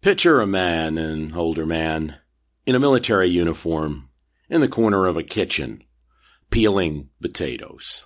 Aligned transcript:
Picture 0.00 0.40
a 0.40 0.46
man, 0.46 0.96
an 0.96 1.34
older 1.34 1.66
man, 1.66 2.18
in 2.64 2.76
a 2.76 2.78
military 2.78 3.28
uniform, 3.28 4.10
in 4.48 4.60
the 4.60 4.68
corner 4.68 5.06
of 5.06 5.16
a 5.16 5.24
kitchen, 5.24 5.82
peeling 6.50 7.08
potatoes. 7.20 8.04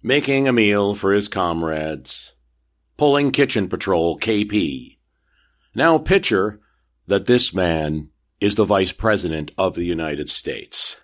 Making 0.00 0.46
a 0.46 0.52
meal 0.52 0.94
for 0.94 1.12
his 1.12 1.26
comrades, 1.26 2.34
pulling 2.96 3.32
kitchen 3.32 3.68
patrol 3.68 4.16
KP. 4.16 4.98
Now 5.74 5.98
picture 5.98 6.60
that 7.08 7.26
this 7.26 7.52
man 7.52 8.10
is 8.40 8.54
the 8.54 8.64
Vice 8.64 8.92
President 8.92 9.50
of 9.58 9.74
the 9.74 9.84
United 9.84 10.28
States. 10.28 11.00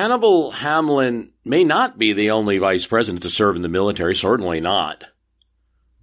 Hannibal 0.00 0.52
Hamlin 0.52 1.32
may 1.44 1.62
not 1.62 1.98
be 1.98 2.14
the 2.14 2.30
only 2.30 2.56
vice 2.56 2.86
president 2.86 3.22
to 3.22 3.28
serve 3.28 3.54
in 3.54 3.60
the 3.60 3.68
military, 3.68 4.14
certainly 4.14 4.58
not. 4.58 5.04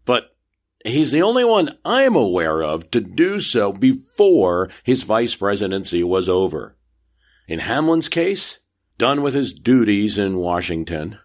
But 0.05 0.35
he's 0.85 1.11
the 1.11 1.23
only 1.23 1.43
one 1.43 1.79
I'm 1.83 2.15
aware 2.15 2.61
of 2.61 2.91
to 2.91 3.01
do 3.01 3.39
so 3.39 3.73
before 3.73 4.69
his 4.83 5.01
vice 5.01 5.33
presidency 5.33 6.03
was 6.03 6.29
over. 6.29 6.77
In 7.47 7.57
Hamlin's 7.57 8.07
case, 8.07 8.59
done 8.99 9.23
with 9.23 9.33
his 9.33 9.51
duties 9.51 10.19
in 10.19 10.37
Washington. 10.37 11.17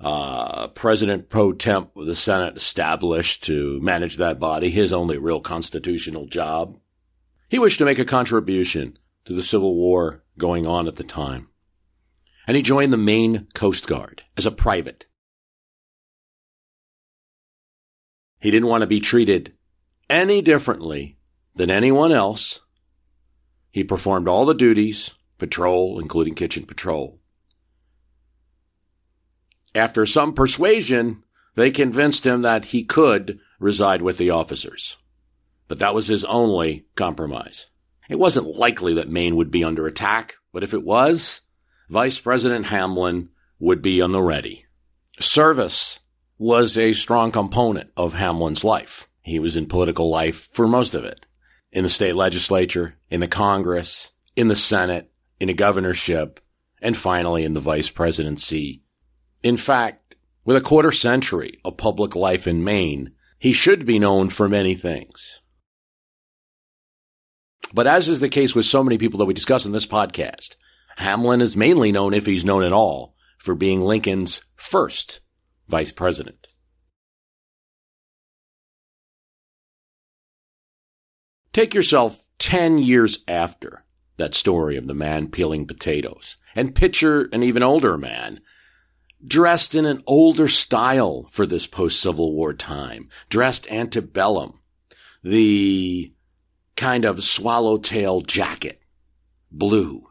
Uh, 0.00 0.66
President 0.66 1.30
pro 1.30 1.52
temp 1.52 1.94
with 1.94 2.08
the 2.08 2.16
Senate 2.16 2.56
established 2.56 3.44
to 3.44 3.80
manage 3.80 4.16
that 4.16 4.40
body, 4.40 4.70
his 4.70 4.92
only 4.92 5.18
real 5.18 5.40
constitutional 5.40 6.26
job. 6.26 6.80
He 7.48 7.60
wished 7.60 7.78
to 7.78 7.84
make 7.84 8.00
a 8.00 8.04
contribution 8.04 8.98
to 9.24 9.32
the 9.32 9.42
Civil 9.42 9.74
War 9.74 10.22
going 10.38 10.66
on 10.66 10.86
at 10.86 10.96
the 10.96 11.04
time. 11.04 11.48
And 12.46 12.56
he 12.56 12.62
joined 12.62 12.92
the 12.92 12.98
Maine 12.98 13.48
Coast 13.54 13.86
Guard 13.86 14.22
as 14.36 14.46
a 14.46 14.50
private. 14.50 15.06
He 18.40 18.50
didn't 18.50 18.68
want 18.68 18.82
to 18.82 18.86
be 18.86 19.00
treated 19.00 19.54
any 20.10 20.42
differently 20.42 21.18
than 21.54 21.70
anyone 21.70 22.12
else. 22.12 22.60
He 23.70 23.82
performed 23.82 24.28
all 24.28 24.44
the 24.44 24.54
duties, 24.54 25.12
patrol, 25.38 25.98
including 25.98 26.34
kitchen 26.34 26.66
patrol. 26.66 27.20
After 29.74 30.04
some 30.04 30.34
persuasion, 30.34 31.24
they 31.54 31.70
convinced 31.70 32.26
him 32.26 32.42
that 32.42 32.66
he 32.66 32.84
could 32.84 33.40
reside 33.58 34.02
with 34.02 34.18
the 34.18 34.30
officers. 34.30 34.98
But 35.66 35.78
that 35.78 35.94
was 35.94 36.08
his 36.08 36.24
only 36.26 36.86
compromise. 36.94 37.66
It 38.08 38.18
wasn't 38.18 38.56
likely 38.56 38.94
that 38.94 39.08
Maine 39.08 39.36
would 39.36 39.50
be 39.50 39.64
under 39.64 39.86
attack, 39.86 40.36
but 40.52 40.62
if 40.62 40.74
it 40.74 40.84
was, 40.84 41.40
Vice 41.88 42.18
President 42.18 42.66
Hamlin 42.66 43.30
would 43.58 43.82
be 43.82 44.00
on 44.00 44.12
the 44.12 44.22
ready. 44.22 44.66
Service 45.20 46.00
was 46.38 46.76
a 46.76 46.92
strong 46.92 47.30
component 47.30 47.90
of 47.96 48.14
Hamlin's 48.14 48.64
life. 48.64 49.08
He 49.22 49.38
was 49.38 49.56
in 49.56 49.66
political 49.66 50.10
life 50.10 50.48
for 50.52 50.66
most 50.66 50.94
of 50.94 51.04
it. 51.04 51.26
In 51.72 51.82
the 51.82 51.88
state 51.88 52.14
legislature, 52.14 52.96
in 53.10 53.20
the 53.20 53.28
Congress, 53.28 54.10
in 54.36 54.48
the 54.48 54.56
Senate, 54.56 55.10
in 55.40 55.48
a 55.48 55.54
governorship, 55.54 56.40
and 56.80 56.96
finally 56.96 57.44
in 57.44 57.54
the 57.54 57.60
vice 57.60 57.90
presidency. 57.90 58.82
In 59.42 59.56
fact, 59.56 60.16
with 60.44 60.56
a 60.56 60.60
quarter 60.60 60.92
century 60.92 61.58
of 61.64 61.76
public 61.76 62.14
life 62.14 62.46
in 62.46 62.62
Maine, 62.62 63.12
he 63.38 63.52
should 63.52 63.86
be 63.86 63.98
known 63.98 64.28
for 64.28 64.48
many 64.48 64.74
things. 64.74 65.40
But 67.74 67.88
as 67.88 68.08
is 68.08 68.20
the 68.20 68.28
case 68.28 68.54
with 68.54 68.66
so 68.66 68.84
many 68.84 68.98
people 68.98 69.18
that 69.18 69.24
we 69.24 69.34
discuss 69.34 69.66
in 69.66 69.72
this 69.72 69.86
podcast, 69.86 70.54
Hamlin 70.96 71.40
is 71.40 71.56
mainly 71.56 71.90
known, 71.90 72.14
if 72.14 72.24
he's 72.24 72.44
known 72.44 72.62
at 72.62 72.72
all, 72.72 73.16
for 73.36 73.56
being 73.56 73.80
Lincoln's 73.82 74.42
first 74.54 75.20
vice 75.68 75.90
president. 75.90 76.46
Take 81.52 81.74
yourself 81.74 82.28
10 82.38 82.78
years 82.78 83.24
after 83.26 83.84
that 84.18 84.36
story 84.36 84.76
of 84.76 84.86
the 84.86 84.94
man 84.94 85.28
peeling 85.28 85.66
potatoes 85.66 86.36
and 86.54 86.76
picture 86.76 87.28
an 87.32 87.42
even 87.42 87.64
older 87.64 87.98
man 87.98 88.40
dressed 89.26 89.74
in 89.74 89.84
an 89.84 90.02
older 90.06 90.46
style 90.46 91.26
for 91.32 91.44
this 91.44 91.66
post 91.66 92.00
Civil 92.00 92.34
War 92.34 92.54
time, 92.54 93.08
dressed 93.28 93.68
antebellum, 93.68 94.60
the 95.24 96.12
kind 96.76 97.04
of 97.04 97.24
swallowtail 97.24 98.22
jacket, 98.22 98.82
blue, 99.50 100.08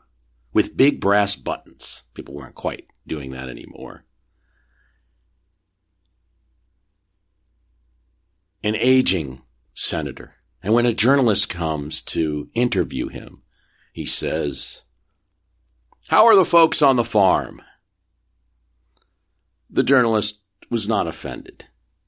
with 0.53 0.78
big 0.78 1.00
brass 1.00 1.35
buttons. 1.35 2.03
People 2.13 2.35
weren't 2.35 2.56
quite 2.56 2.88
doing 3.06 3.31
that 3.31 3.50
anymore. 3.50 4.06
An 8.63 8.75
aging 8.75 9.41
senator. 9.74 10.35
And 10.62 10.74
when 10.74 10.85
a 10.85 10.94
journalist 10.94 11.50
comes 11.50 12.01
to 12.03 12.50
interview 12.53 13.09
him, 13.09 13.41
he 13.91 14.06
says, 14.06 14.84
How 16.07 16.25
are 16.25 16.35
the 16.35 16.45
folks 16.45 16.81
on 16.81 16.95
the 16.95 17.03
farm? 17.03 17.62
The 19.69 19.84
journalist 19.84 20.40
was 20.69 20.88
not 20.88 21.07
offended. 21.07 21.66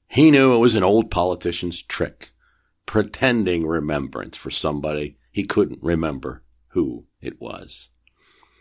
He 0.08 0.30
knew 0.30 0.54
it 0.54 0.58
was 0.58 0.74
an 0.74 0.84
old 0.84 1.10
politician's 1.10 1.82
trick, 1.82 2.30
pretending 2.86 3.66
remembrance 3.66 4.36
for 4.36 4.50
somebody 4.50 5.18
he 5.30 5.44
couldn't 5.44 5.82
remember 5.82 6.42
who 6.68 7.04
it 7.20 7.40
was 7.40 7.90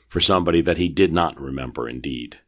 for 0.10 0.20
somebody 0.20 0.62
that 0.62 0.78
he 0.78 0.88
did 0.88 1.12
not 1.12 1.40
remember 1.40 1.90
indeed. 1.90 2.40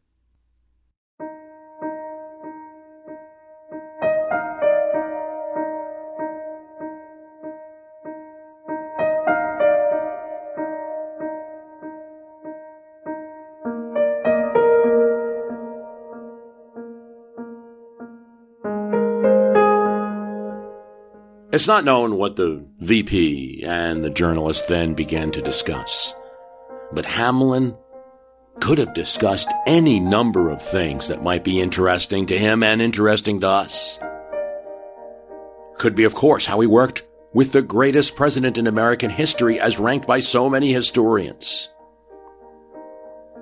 It's 21.50 21.66
not 21.66 21.84
known 21.84 22.16
what 22.16 22.36
the 22.36 22.62
VP 22.80 23.64
and 23.66 24.04
the 24.04 24.10
journalist 24.10 24.68
then 24.68 24.92
began 24.92 25.30
to 25.30 25.40
discuss. 25.40 26.14
But 26.92 27.06
Hamlin 27.06 27.74
could 28.60 28.76
have 28.76 28.92
discussed 28.92 29.48
any 29.66 29.98
number 29.98 30.50
of 30.50 30.60
things 30.60 31.08
that 31.08 31.22
might 31.22 31.44
be 31.44 31.60
interesting 31.60 32.26
to 32.26 32.38
him 32.38 32.62
and 32.62 32.82
interesting 32.82 33.40
to 33.40 33.48
us. 33.48 33.98
Could 35.78 35.94
be, 35.94 36.04
of 36.04 36.14
course, 36.14 36.44
how 36.44 36.60
he 36.60 36.66
worked 36.66 37.04
with 37.32 37.52
the 37.52 37.62
greatest 37.62 38.14
president 38.14 38.58
in 38.58 38.66
American 38.66 39.08
history 39.08 39.58
as 39.58 39.78
ranked 39.78 40.06
by 40.06 40.20
so 40.20 40.50
many 40.50 40.72
historians. 40.72 41.70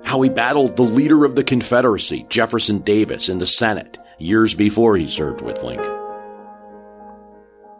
How 0.03 0.21
he 0.21 0.29
battled 0.29 0.77
the 0.77 0.83
leader 0.83 1.25
of 1.25 1.35
the 1.35 1.43
Confederacy, 1.43 2.25
Jefferson 2.29 2.79
Davis, 2.79 3.27
in 3.27 3.39
the 3.39 3.45
Senate 3.45 3.97
years 4.17 4.53
before 4.53 4.95
he 4.95 5.09
served 5.09 5.41
with 5.41 5.61
Lincoln. 5.61 5.96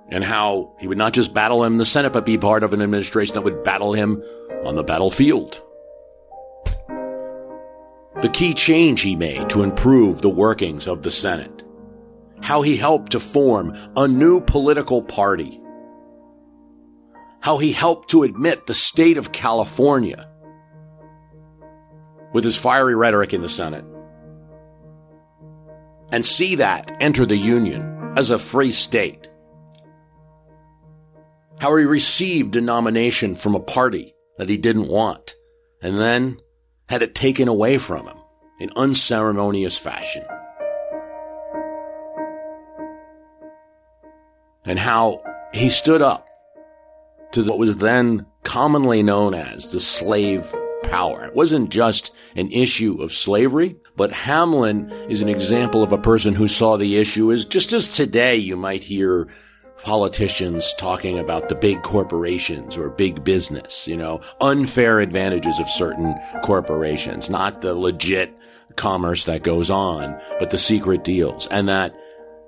And 0.10 0.24
how 0.24 0.74
he 0.80 0.88
would 0.88 0.98
not 0.98 1.14
just 1.14 1.34
battle 1.34 1.64
him 1.64 1.74
in 1.74 1.78
the 1.78 1.86
Senate, 1.86 2.14
but 2.14 2.26
be 2.26 2.38
part 2.38 2.64
of 2.64 2.74
an 2.74 2.82
administration 2.82 3.36
that 3.36 3.42
would 3.42 3.64
battle 3.64 3.94
him 3.94 4.24
on 4.64 4.76
the 4.76 4.84
battlefield. 4.84 5.62
The 8.22 8.30
key 8.34 8.54
change 8.54 9.02
he 9.02 9.16
made 9.16 9.50
to 9.50 9.64
improve 9.64 10.22
the 10.22 10.30
workings 10.30 10.88
of 10.88 11.04
the 11.04 11.12
Senate. 11.12 11.64
How 12.42 12.62
he 12.62 12.78
helped 12.78 13.12
to 13.12 13.20
form 13.20 13.78
a 13.96 14.08
new 14.08 14.42
political 14.42 15.02
party. 15.02 15.62
How 17.42 17.58
he 17.58 17.72
helped 17.72 18.10
to 18.12 18.24
admit 18.24 18.66
the 18.66 18.74
state 18.74 19.18
of 19.18 19.32
California 19.32 20.30
with 22.34 22.44
his 22.44 22.56
fiery 22.56 22.96
rhetoric 22.96 23.34
in 23.34 23.42
the 23.42 23.50
Senate 23.50 23.86
and 26.12 26.26
see 26.26 26.56
that 26.56 26.96
enter 27.00 27.26
the 27.26 27.38
Union 27.38 28.14
as 28.16 28.30
a 28.30 28.40
free 28.40 28.72
state. 28.72 29.28
How 31.60 31.76
he 31.76 31.86
received 31.86 32.56
a 32.56 32.62
nomination 32.62 33.36
from 33.36 33.56
a 33.56 33.60
party 33.60 34.14
that 34.38 34.50
he 34.50 34.58
didn't 34.58 34.88
want 34.88 35.36
and 35.82 35.98
then 35.98 36.40
had 36.88 37.02
it 37.02 37.16
taken 37.16 37.48
away 37.48 37.78
from 37.78 38.08
him 38.08 38.18
in 38.60 38.70
unceremonious 38.76 39.78
fashion. 39.78 40.24
And 44.66 44.78
how 44.78 45.24
he 45.54 45.70
stood 45.70 46.02
up 46.02 46.28
to 47.32 47.44
what 47.44 47.58
was 47.58 47.78
then 47.78 48.26
commonly 48.44 49.02
known 49.02 49.34
as 49.34 49.72
the 49.72 49.80
slave 49.80 50.54
power. 50.84 51.26
It 51.26 51.36
wasn't 51.36 51.70
just 51.70 52.12
an 52.36 52.52
issue 52.52 53.02
of 53.02 53.14
slavery, 53.14 53.78
but 53.96 54.12
Hamlin 54.12 54.92
is 55.10 55.22
an 55.22 55.30
example 55.30 55.84
of 55.84 55.92
a 55.92 55.98
person 55.98 56.36
who 56.36 56.48
saw 56.48 56.78
the 56.78 56.98
issue 56.98 57.32
as 57.32 57.46
just 57.46 57.74
as 57.74 57.88
today 57.88 58.36
you 58.36 58.56
might 58.56 58.84
hear 58.84 59.28
politicians 59.88 60.74
talking 60.74 61.18
about 61.18 61.48
the 61.48 61.56
big 61.56 61.82
corporations 61.82 62.76
or 62.76 62.90
big 62.90 63.24
business, 63.24 63.88
you 63.88 63.96
know, 63.96 64.20
unfair 64.42 65.00
advantages 65.00 65.62
of 65.62 65.70
certain 65.70 66.14
corporations, 66.44 67.30
not 67.30 67.62
the 67.62 67.74
legit 67.74 68.38
commerce 68.76 69.24
that 69.24 69.44
goes 69.44 69.70
on, 69.70 70.20
but 70.40 70.50
the 70.50 70.58
secret 70.58 71.06
deals. 71.06 71.48
And 71.48 71.70
that 71.70 71.96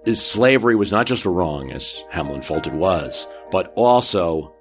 is 0.05 0.21
slavery 0.21 0.75
was 0.75 0.91
not 0.91 1.07
just 1.07 1.23
a 1.23 1.29
wrong, 1.29 1.71
as 1.71 2.03
Hamlin 2.09 2.41
felt 2.41 2.67
it 2.67 2.73
was, 2.73 3.25
but 3.51 3.71
also 3.77 4.53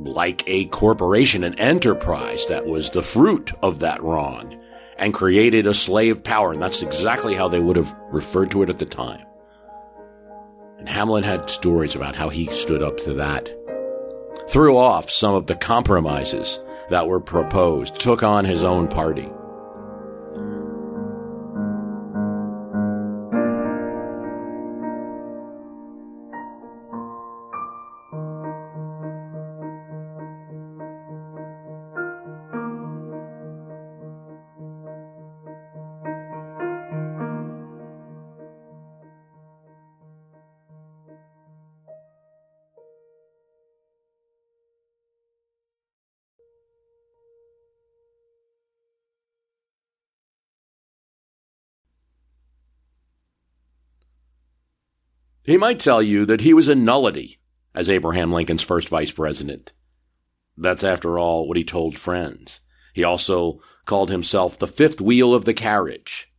like 0.00 0.42
a 0.48 0.64
corporation, 0.64 1.44
an 1.44 1.56
enterprise 1.56 2.46
that 2.46 2.66
was 2.66 2.90
the 2.90 3.02
fruit 3.04 3.52
of 3.62 3.78
that 3.78 4.02
wrong 4.02 4.60
and 4.98 5.14
created 5.14 5.68
a 5.68 5.74
slave 5.74 6.24
power. 6.24 6.52
And 6.52 6.60
that's 6.60 6.82
exactly 6.82 7.34
how 7.34 7.46
they 7.46 7.60
would 7.60 7.76
have 7.76 7.94
referred 8.10 8.50
to 8.50 8.64
it 8.64 8.70
at 8.70 8.80
the 8.80 8.86
time. 8.86 9.25
And 10.78 10.88
Hamlin 10.88 11.24
had 11.24 11.48
stories 11.48 11.94
about 11.94 12.16
how 12.16 12.28
he 12.28 12.46
stood 12.48 12.82
up 12.82 12.98
to 12.98 13.14
that, 13.14 13.52
threw 14.48 14.76
off 14.76 15.10
some 15.10 15.34
of 15.34 15.46
the 15.46 15.56
compromises 15.56 16.60
that 16.90 17.08
were 17.08 17.20
proposed, 17.20 17.98
took 17.98 18.22
on 18.22 18.44
his 18.44 18.62
own 18.62 18.88
party. 18.88 19.28
He 55.46 55.56
might 55.56 55.78
tell 55.78 56.02
you 56.02 56.26
that 56.26 56.40
he 56.40 56.52
was 56.52 56.66
a 56.66 56.74
nullity 56.74 57.38
as 57.72 57.88
Abraham 57.88 58.32
Lincoln's 58.32 58.62
first 58.62 58.88
vice 58.88 59.12
president. 59.12 59.72
That's, 60.58 60.82
after 60.82 61.20
all, 61.20 61.46
what 61.46 61.56
he 61.56 61.62
told 61.62 61.96
friends. 61.96 62.60
He 62.94 63.04
also 63.04 63.60
called 63.84 64.10
himself 64.10 64.58
the 64.58 64.66
fifth 64.66 65.00
wheel 65.00 65.32
of 65.32 65.44
the 65.44 65.54
carriage. 65.54 66.32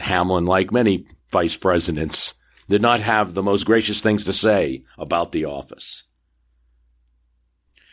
Hamlin, 0.00 0.44
like 0.44 0.72
many 0.72 1.06
vice 1.30 1.56
presidents, 1.56 2.34
did 2.68 2.82
not 2.82 3.00
have 3.00 3.34
the 3.34 3.44
most 3.44 3.64
gracious 3.64 4.00
things 4.00 4.24
to 4.24 4.32
say 4.32 4.82
about 4.98 5.30
the 5.30 5.44
office. 5.44 6.02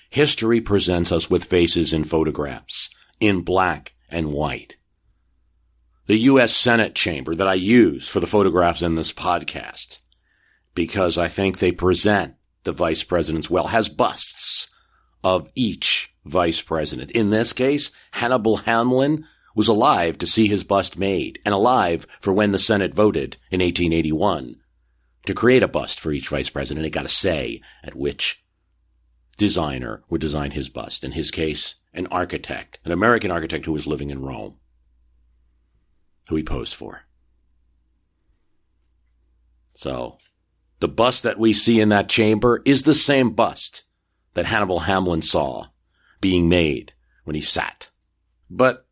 History 0.09 0.61
presents 0.61 1.11
us 1.11 1.29
with 1.29 1.43
faces 1.43 1.93
in 1.93 2.03
photographs, 2.03 2.89
in 3.19 3.41
black 3.41 3.93
and 4.09 4.31
white. 4.31 4.77
The 6.07 6.17
U.S. 6.17 6.55
Senate 6.55 6.95
chamber 6.95 7.35
that 7.35 7.47
I 7.47 7.53
use 7.53 8.07
for 8.07 8.19
the 8.19 8.25
photographs 8.25 8.81
in 8.81 8.95
this 8.95 9.13
podcast 9.13 9.99
because 10.79 11.17
I 11.17 11.27
think 11.27 11.59
they 11.59 11.73
present 11.73 12.35
the 12.63 12.71
vice 12.71 13.03
presidents 13.03 13.49
well, 13.49 13.67
has 13.67 13.89
busts 13.89 14.71
of 15.25 15.51
each 15.53 16.15
vice 16.23 16.61
president. 16.61 17.11
In 17.11 17.31
this 17.31 17.51
case, 17.51 17.91
Hannibal 18.11 18.55
Hamlin 18.55 19.25
was 19.53 19.67
alive 19.67 20.17
to 20.19 20.25
see 20.25 20.47
his 20.47 20.63
bust 20.63 20.97
made 20.97 21.41
and 21.43 21.53
alive 21.53 22.07
for 22.21 22.31
when 22.31 22.53
the 22.53 22.59
Senate 22.59 22.93
voted 22.93 23.35
in 23.51 23.59
1881 23.59 24.55
to 25.25 25.33
create 25.33 25.63
a 25.63 25.67
bust 25.67 25.99
for 25.99 26.13
each 26.13 26.29
vice 26.29 26.49
president. 26.49 26.85
It 26.85 26.91
got 26.91 27.03
a 27.03 27.09
say 27.09 27.59
at 27.83 27.95
which 27.95 28.41
designer 29.35 30.03
would 30.09 30.21
design 30.21 30.51
his 30.51 30.69
bust. 30.69 31.03
In 31.03 31.11
his 31.11 31.29
case, 31.29 31.75
an 31.93 32.07
architect, 32.07 32.79
an 32.85 32.93
American 32.93 33.31
architect 33.31 33.65
who 33.65 33.73
was 33.73 33.85
living 33.85 34.11
in 34.11 34.21
Rome, 34.21 34.55
who 36.29 36.37
he 36.37 36.43
posed 36.43 36.73
for. 36.73 37.01
So 39.73 40.19
the 40.79 40.87
bust 40.87 41.23
that 41.23 41.39
we 41.39 41.53
see 41.53 41.79
in 41.79 41.89
that 41.89 42.09
chamber 42.09 42.61
is 42.65 42.83
the 42.83 42.95
same 42.95 43.31
bust 43.31 43.83
that 44.33 44.45
Hannibal 44.45 44.79
Hamlin 44.79 45.21
saw 45.21 45.67
being 46.21 46.49
made 46.49 46.93
when 47.23 47.35
he 47.35 47.41
sat. 47.41 47.89
But 48.49 48.85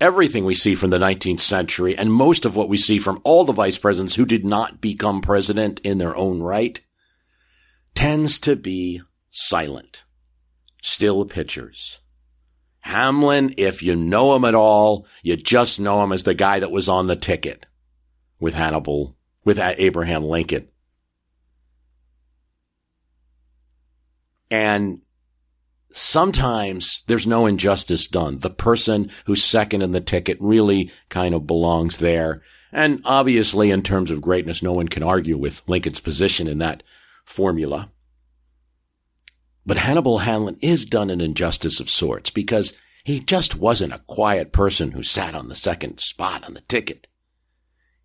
everything 0.00 0.44
we 0.44 0.54
see 0.54 0.74
from 0.74 0.90
the 0.90 0.98
19th 0.98 1.40
century 1.40 1.96
and 1.96 2.12
most 2.12 2.44
of 2.44 2.54
what 2.54 2.68
we 2.68 2.76
see 2.76 2.98
from 2.98 3.20
all 3.24 3.44
the 3.44 3.52
vice 3.52 3.78
presidents 3.78 4.14
who 4.14 4.24
did 4.24 4.44
not 4.44 4.80
become 4.80 5.20
president 5.20 5.80
in 5.80 5.98
their 5.98 6.16
own 6.16 6.40
right 6.40 6.80
tends 7.94 8.38
to 8.38 8.54
be 8.54 9.02
silent. 9.30 10.04
Still 10.82 11.24
pictures. 11.24 11.98
Hamlin, 12.80 13.54
if 13.58 13.82
you 13.82 13.96
know 13.96 14.36
him 14.36 14.44
at 14.44 14.54
all, 14.54 15.06
you 15.22 15.36
just 15.36 15.80
know 15.80 16.02
him 16.02 16.12
as 16.12 16.22
the 16.22 16.32
guy 16.32 16.60
that 16.60 16.70
was 16.70 16.88
on 16.88 17.08
the 17.08 17.16
ticket 17.16 17.66
with 18.40 18.54
Hannibal, 18.54 19.16
with 19.44 19.58
Abraham 19.58 20.24
Lincoln. 20.24 20.68
And 24.50 25.00
sometimes 25.92 27.02
there's 27.06 27.26
no 27.26 27.46
injustice 27.46 28.06
done. 28.08 28.38
The 28.38 28.50
person 28.50 29.10
who's 29.26 29.44
second 29.44 29.82
in 29.82 29.92
the 29.92 30.00
ticket 30.00 30.38
really 30.40 30.90
kind 31.08 31.34
of 31.34 31.46
belongs 31.46 31.98
there. 31.98 32.42
And 32.72 33.00
obviously, 33.04 33.70
in 33.70 33.82
terms 33.82 34.10
of 34.10 34.20
greatness, 34.20 34.62
no 34.62 34.72
one 34.72 34.88
can 34.88 35.02
argue 35.02 35.38
with 35.38 35.62
Lincoln's 35.66 36.00
position 36.00 36.46
in 36.46 36.58
that 36.58 36.82
formula. 37.24 37.90
But 39.64 39.78
Hannibal 39.78 40.18
Hamlin 40.18 40.56
is 40.60 40.84
done 40.86 41.10
an 41.10 41.20
injustice 41.20 41.80
of 41.80 41.90
sorts 41.90 42.30
because 42.30 42.74
he 43.04 43.20
just 43.20 43.56
wasn't 43.56 43.92
a 43.92 44.02
quiet 44.06 44.52
person 44.52 44.92
who 44.92 45.02
sat 45.02 45.34
on 45.34 45.48
the 45.48 45.54
second 45.54 45.98
spot 45.98 46.44
on 46.44 46.54
the 46.54 46.60
ticket. 46.62 47.06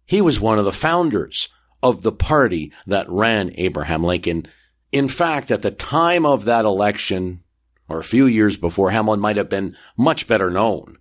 He 0.05 0.21
was 0.21 0.39
one 0.39 0.59
of 0.59 0.65
the 0.65 0.71
founders 0.71 1.49
of 1.81 2.01
the 2.01 2.11
party 2.11 2.71
that 2.87 3.09
ran 3.09 3.51
Abraham 3.55 4.03
Lincoln 4.03 4.47
in 4.93 5.07
fact, 5.07 5.49
at 5.49 5.63
the 5.63 5.71
time 5.71 6.23
of 6.23 6.45
that 6.45 6.65
election, 6.65 7.41
or 7.89 7.99
a 7.99 8.03
few 8.03 8.27
years 8.27 8.57
before, 8.57 8.91
Hamlin 8.91 9.19
might 9.19 9.37
have 9.37 9.49
been 9.49 9.75
much 9.97 10.27
better 10.27 10.51
known 10.51 10.99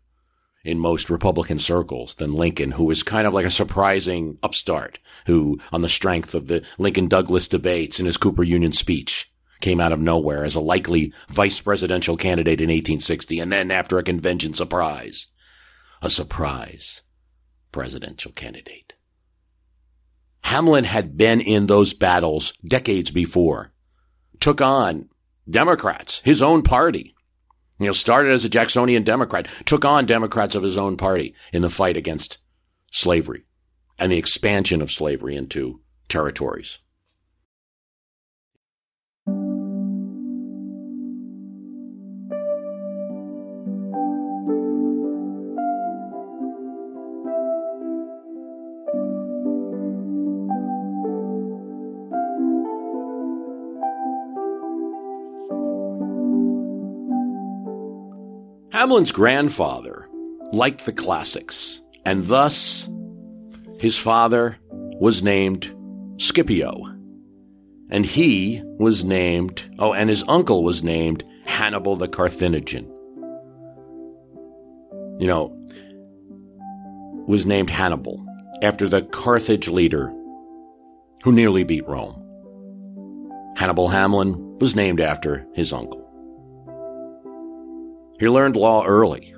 in 0.64 0.78
most 0.78 1.10
Republican 1.10 1.58
circles 1.58 2.14
than 2.14 2.32
Lincoln, 2.32 2.72
who 2.72 2.84
was 2.84 3.02
kind 3.02 3.26
of 3.26 3.34
like 3.34 3.44
a 3.44 3.50
surprising 3.50 4.38
upstart, 4.42 4.98
who, 5.26 5.60
on 5.72 5.82
the 5.82 5.90
strength 5.90 6.34
of 6.34 6.46
the 6.46 6.64
Lincoln 6.78 7.06
Douglas 7.06 7.48
debates 7.48 7.98
and 7.98 8.06
his 8.06 8.16
Cooper 8.16 8.42
Union 8.42 8.72
speech, 8.72 9.30
came 9.60 9.78
out 9.78 9.92
of 9.92 10.00
nowhere 10.00 10.42
as 10.42 10.54
a 10.54 10.60
likely 10.60 11.12
vice 11.28 11.60
presidential 11.60 12.16
candidate 12.16 12.62
in 12.62 12.68
1860, 12.68 13.40
and 13.40 13.52
then 13.52 13.70
after 13.70 13.98
a 13.98 14.02
convention 14.02 14.54
surprise, 14.54 15.26
a 16.00 16.08
surprise 16.08 17.02
presidential 17.72 18.32
candidate. 18.32 18.94
Hamlin 20.44 20.84
had 20.84 21.18
been 21.18 21.42
in 21.42 21.66
those 21.66 21.92
battles 21.92 22.54
decades 22.66 23.10
before 23.10 23.72
took 24.42 24.60
on 24.60 25.08
Democrats, 25.48 26.20
his 26.24 26.42
own 26.42 26.62
party. 26.62 27.14
You 27.78 27.86
know, 27.86 27.92
started 27.92 28.32
as 28.32 28.44
a 28.44 28.48
Jacksonian 28.48 29.04
Democrat, 29.04 29.48
took 29.64 29.84
on 29.84 30.04
Democrats 30.04 30.54
of 30.54 30.62
his 30.62 30.76
own 30.76 30.96
party 30.96 31.34
in 31.52 31.62
the 31.62 31.70
fight 31.70 31.96
against 31.96 32.38
slavery 32.90 33.44
and 33.98 34.12
the 34.12 34.18
expansion 34.18 34.82
of 34.82 34.90
slavery 34.90 35.36
into 35.36 35.80
territories. 36.08 36.78
Hamlin's 58.82 59.12
grandfather 59.12 60.08
liked 60.52 60.86
the 60.86 60.92
classics, 60.92 61.80
and 62.04 62.26
thus 62.26 62.88
his 63.78 63.96
father 63.96 64.58
was 64.72 65.22
named 65.22 65.72
Scipio. 66.18 66.92
And 67.92 68.04
he 68.04 68.60
was 68.80 69.04
named, 69.04 69.62
oh, 69.78 69.92
and 69.92 70.10
his 70.10 70.24
uncle 70.26 70.64
was 70.64 70.82
named 70.82 71.22
Hannibal 71.44 71.94
the 71.94 72.08
Carthaginian. 72.08 72.92
You 75.20 75.28
know, 75.28 75.56
was 77.28 77.46
named 77.46 77.70
Hannibal 77.70 78.26
after 78.64 78.88
the 78.88 79.02
Carthage 79.02 79.68
leader 79.68 80.12
who 81.22 81.30
nearly 81.30 81.62
beat 81.62 81.86
Rome. 81.86 82.18
Hannibal 83.54 83.90
Hamlin 83.90 84.58
was 84.58 84.74
named 84.74 85.00
after 85.00 85.46
his 85.54 85.72
uncle. 85.72 86.02
He 88.22 88.28
learned 88.28 88.54
law 88.54 88.86
early, 88.86 89.34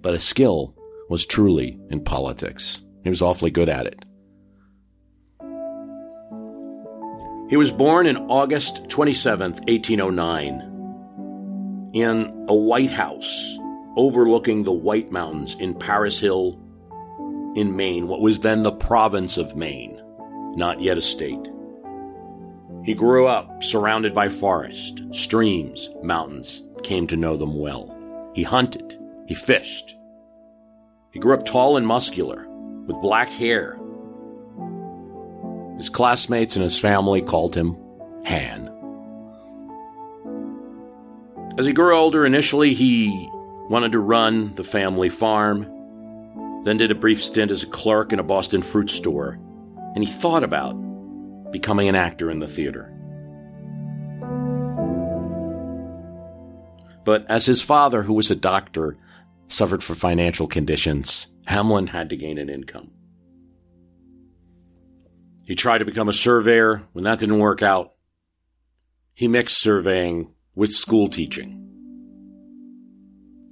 but 0.00 0.14
his 0.14 0.24
skill 0.24 0.74
was 1.08 1.24
truly 1.24 1.78
in 1.88 2.02
politics. 2.02 2.80
He 3.04 3.10
was 3.10 3.22
awfully 3.22 3.52
good 3.52 3.68
at 3.68 3.86
it. 3.86 4.04
He 7.48 7.56
was 7.56 7.70
born 7.70 8.08
in 8.08 8.16
August 8.16 8.88
27, 8.88 9.52
1809, 9.52 11.92
in 11.94 12.46
a 12.48 12.54
White 12.56 12.90
House 12.90 13.56
overlooking 13.96 14.64
the 14.64 14.72
White 14.72 15.12
Mountains 15.12 15.54
in 15.60 15.72
Paris 15.72 16.18
Hill, 16.18 16.60
in 17.54 17.76
Maine, 17.76 18.08
what 18.08 18.20
was 18.20 18.40
then 18.40 18.64
the 18.64 18.72
province 18.72 19.36
of 19.36 19.54
Maine, 19.54 20.02
not 20.56 20.80
yet 20.80 20.98
a 20.98 21.02
state. 21.02 21.46
He 22.84 22.94
grew 22.94 23.28
up 23.28 23.62
surrounded 23.62 24.12
by 24.12 24.28
forest, 24.28 25.04
streams, 25.12 25.88
mountains, 26.02 26.65
came 26.86 27.08
to 27.08 27.16
know 27.16 27.36
them 27.36 27.58
well. 27.58 27.92
He 28.34 28.44
hunted. 28.44 28.98
He 29.26 29.34
fished. 29.34 29.96
He 31.10 31.18
grew 31.18 31.34
up 31.34 31.44
tall 31.44 31.76
and 31.76 31.86
muscular, 31.86 32.46
with 32.86 33.02
black 33.02 33.28
hair. 33.28 33.76
His 35.76 35.90
classmates 35.90 36.54
and 36.54 36.62
his 36.62 36.78
family 36.78 37.22
called 37.22 37.56
him 37.56 37.76
Han. 38.26 38.70
As 41.58 41.66
he 41.66 41.72
grew 41.72 41.96
older, 41.96 42.24
initially 42.24 42.72
he 42.72 43.28
wanted 43.68 43.92
to 43.92 43.98
run 43.98 44.54
the 44.54 44.64
family 44.64 45.08
farm, 45.08 45.64
then 46.64 46.76
did 46.76 46.92
a 46.92 46.94
brief 46.94 47.22
stint 47.22 47.50
as 47.50 47.64
a 47.64 47.66
clerk 47.66 48.12
in 48.12 48.20
a 48.20 48.22
Boston 48.22 48.62
fruit 48.62 48.90
store, 48.90 49.40
and 49.94 50.04
he 50.04 50.10
thought 50.10 50.44
about 50.44 50.74
becoming 51.50 51.88
an 51.88 51.94
actor 51.96 52.30
in 52.30 52.38
the 52.38 52.48
theater. 52.48 52.95
But 57.06 57.24
as 57.30 57.46
his 57.46 57.62
father, 57.62 58.02
who 58.02 58.14
was 58.14 58.32
a 58.32 58.36
doctor, 58.36 58.98
suffered 59.46 59.84
from 59.84 59.94
financial 59.94 60.48
conditions, 60.48 61.28
Hamlin 61.46 61.86
had 61.86 62.10
to 62.10 62.16
gain 62.16 62.36
an 62.36 62.50
income. 62.50 62.90
He 65.46 65.54
tried 65.54 65.78
to 65.78 65.84
become 65.84 66.08
a 66.08 66.12
surveyor. 66.12 66.82
When 66.92 67.04
that 67.04 67.20
didn't 67.20 67.38
work 67.38 67.62
out, 67.62 67.92
he 69.14 69.28
mixed 69.28 69.60
surveying 69.60 70.32
with 70.56 70.72
school 70.72 71.08
teaching. 71.08 71.62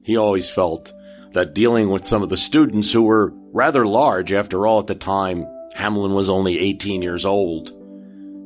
He 0.02 0.16
always 0.16 0.50
felt 0.50 0.92
that 1.30 1.54
dealing 1.54 1.90
with 1.90 2.04
some 2.04 2.24
of 2.24 2.30
the 2.30 2.36
students 2.36 2.90
who 2.90 3.04
were 3.04 3.32
rather 3.52 3.86
large, 3.86 4.32
after 4.32 4.66
all, 4.66 4.80
at 4.80 4.88
the 4.88 4.96
time, 4.96 5.46
Hamlin 5.76 6.12
was 6.12 6.28
only 6.28 6.58
18 6.58 7.02
years 7.02 7.24
old, 7.24 7.72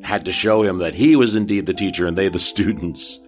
had 0.04 0.26
to 0.26 0.32
show 0.32 0.62
him 0.62 0.78
that 0.78 0.94
he 0.94 1.16
was 1.16 1.34
indeed 1.34 1.64
the 1.64 1.72
teacher 1.72 2.06
and 2.06 2.18
they 2.18 2.28
the 2.28 2.38
students. 2.54 3.20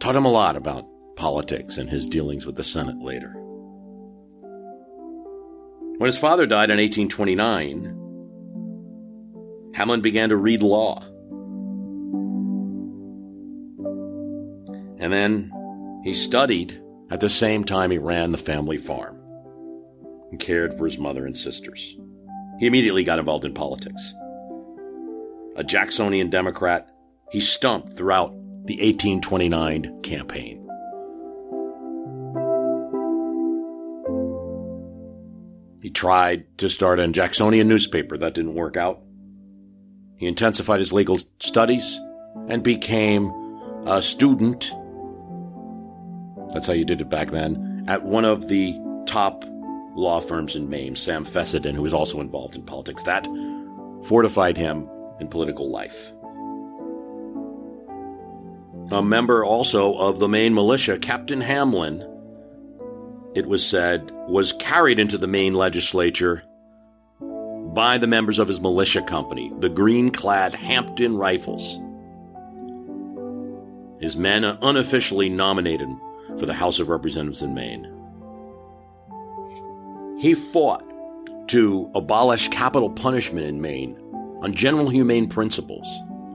Taught 0.00 0.16
him 0.16 0.24
a 0.24 0.30
lot 0.30 0.56
about 0.56 0.88
politics 1.16 1.78
and 1.78 1.88
his 1.88 2.06
dealings 2.06 2.46
with 2.46 2.56
the 2.56 2.64
Senate 2.64 2.98
later. 2.98 3.32
When 5.98 6.06
his 6.06 6.18
father 6.18 6.46
died 6.46 6.70
in 6.70 6.78
1829, 6.78 8.00
Hamlin 9.74 10.00
began 10.00 10.28
to 10.30 10.36
read 10.36 10.62
law. 10.62 11.02
And 14.98 15.12
then 15.12 15.50
he 16.04 16.14
studied 16.14 16.80
at 17.10 17.20
the 17.20 17.30
same 17.30 17.64
time 17.64 17.90
he 17.90 17.98
ran 17.98 18.32
the 18.32 18.38
family 18.38 18.78
farm 18.78 19.20
and 20.30 20.40
cared 20.40 20.76
for 20.76 20.86
his 20.86 20.98
mother 20.98 21.26
and 21.26 21.36
sisters. 21.36 21.96
He 22.58 22.66
immediately 22.66 23.04
got 23.04 23.18
involved 23.18 23.44
in 23.44 23.54
politics. 23.54 24.14
A 25.56 25.62
Jacksonian 25.62 26.30
Democrat, 26.30 26.88
he 27.30 27.40
stumped 27.40 27.96
throughout 27.96 28.32
the 28.64 28.74
1829 28.76 30.00
campaign. 30.02 30.63
He 35.84 35.90
tried 35.90 36.46
to 36.56 36.70
start 36.70 36.98
a 36.98 37.06
Jacksonian 37.08 37.68
newspaper. 37.68 38.16
That 38.16 38.32
didn't 38.32 38.54
work 38.54 38.78
out. 38.78 39.02
He 40.16 40.26
intensified 40.26 40.80
his 40.80 40.94
legal 40.94 41.20
studies 41.40 42.00
and 42.48 42.62
became 42.62 43.30
a 43.84 44.00
student. 44.00 44.72
That's 46.54 46.66
how 46.66 46.72
you 46.72 46.86
did 46.86 47.02
it 47.02 47.10
back 47.10 47.32
then. 47.32 47.84
At 47.86 48.02
one 48.02 48.24
of 48.24 48.48
the 48.48 48.74
top 49.04 49.44
law 49.94 50.22
firms 50.22 50.56
in 50.56 50.70
Maine, 50.70 50.96
Sam 50.96 51.22
Fessenden, 51.22 51.74
who 51.74 51.82
was 51.82 51.92
also 51.92 52.18
involved 52.18 52.54
in 52.54 52.62
politics. 52.62 53.02
That 53.02 53.28
fortified 54.04 54.56
him 54.56 54.88
in 55.20 55.28
political 55.28 55.70
life. 55.70 56.12
A 58.90 59.02
member 59.02 59.44
also 59.44 59.92
of 59.98 60.18
the 60.18 60.30
Maine 60.30 60.54
militia, 60.54 60.98
Captain 60.98 61.42
Hamlin, 61.42 62.13
it 63.34 63.46
was 63.46 63.66
said, 63.66 64.10
was 64.28 64.52
carried 64.54 64.98
into 64.98 65.18
the 65.18 65.26
Maine 65.26 65.54
legislature 65.54 66.42
by 67.74 67.98
the 67.98 68.06
members 68.06 68.38
of 68.38 68.46
his 68.46 68.60
militia 68.60 69.02
company, 69.02 69.52
the 69.58 69.68
green 69.68 70.10
clad 70.10 70.54
Hampden 70.54 71.16
Rifles. 71.16 71.80
His 74.00 74.16
men 74.16 74.44
unofficially 74.44 75.28
nominated 75.28 75.88
him 75.88 76.00
for 76.38 76.46
the 76.46 76.54
House 76.54 76.78
of 76.78 76.88
Representatives 76.88 77.42
in 77.42 77.54
Maine. 77.54 77.90
He 80.20 80.34
fought 80.34 80.84
to 81.48 81.90
abolish 81.94 82.48
capital 82.48 82.90
punishment 82.90 83.46
in 83.46 83.60
Maine 83.60 83.98
on 84.42 84.54
general 84.54 84.88
humane 84.88 85.28
principles, 85.28 85.86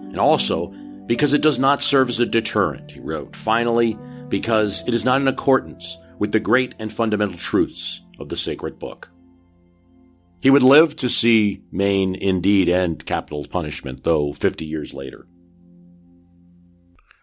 and 0.09 0.19
also 0.19 0.67
because 1.05 1.33
it 1.33 1.41
does 1.41 1.57
not 1.57 1.81
serve 1.81 2.09
as 2.09 2.19
a 2.19 2.25
deterrent, 2.25 2.91
he 2.91 2.99
wrote. 2.99 3.35
Finally, 3.35 3.97
because 4.27 4.87
it 4.87 4.93
is 4.93 5.05
not 5.05 5.21
in 5.21 5.27
accordance 5.27 5.97
with 6.19 6.31
the 6.31 6.39
great 6.39 6.75
and 6.77 6.93
fundamental 6.93 7.37
truths 7.37 8.01
of 8.19 8.29
the 8.29 8.37
sacred 8.37 8.77
book. 8.77 9.09
He 10.41 10.49
would 10.49 10.63
live 10.63 10.95
to 10.97 11.09
see 11.09 11.63
Maine 11.71 12.15
indeed 12.15 12.69
end 12.69 13.05
capital 13.05 13.45
punishment, 13.47 14.03
though 14.03 14.31
50 14.31 14.65
years 14.65 14.93
later. 14.93 15.27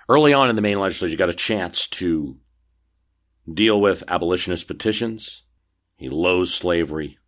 Early 0.09 0.33
on 0.33 0.51
in 0.51 0.57
the 0.57 0.63
Maine 0.63 0.81
legislature, 0.81 1.17
got 1.17 1.29
a 1.29 1.35
chance 1.35 1.87
to 1.89 2.37
deal 3.53 3.81
with 3.81 4.05
abolitionist 4.09 4.67
petitions. 4.67 5.45
He 5.97 6.09
loathed 6.09 6.51
slavery. 6.51 7.19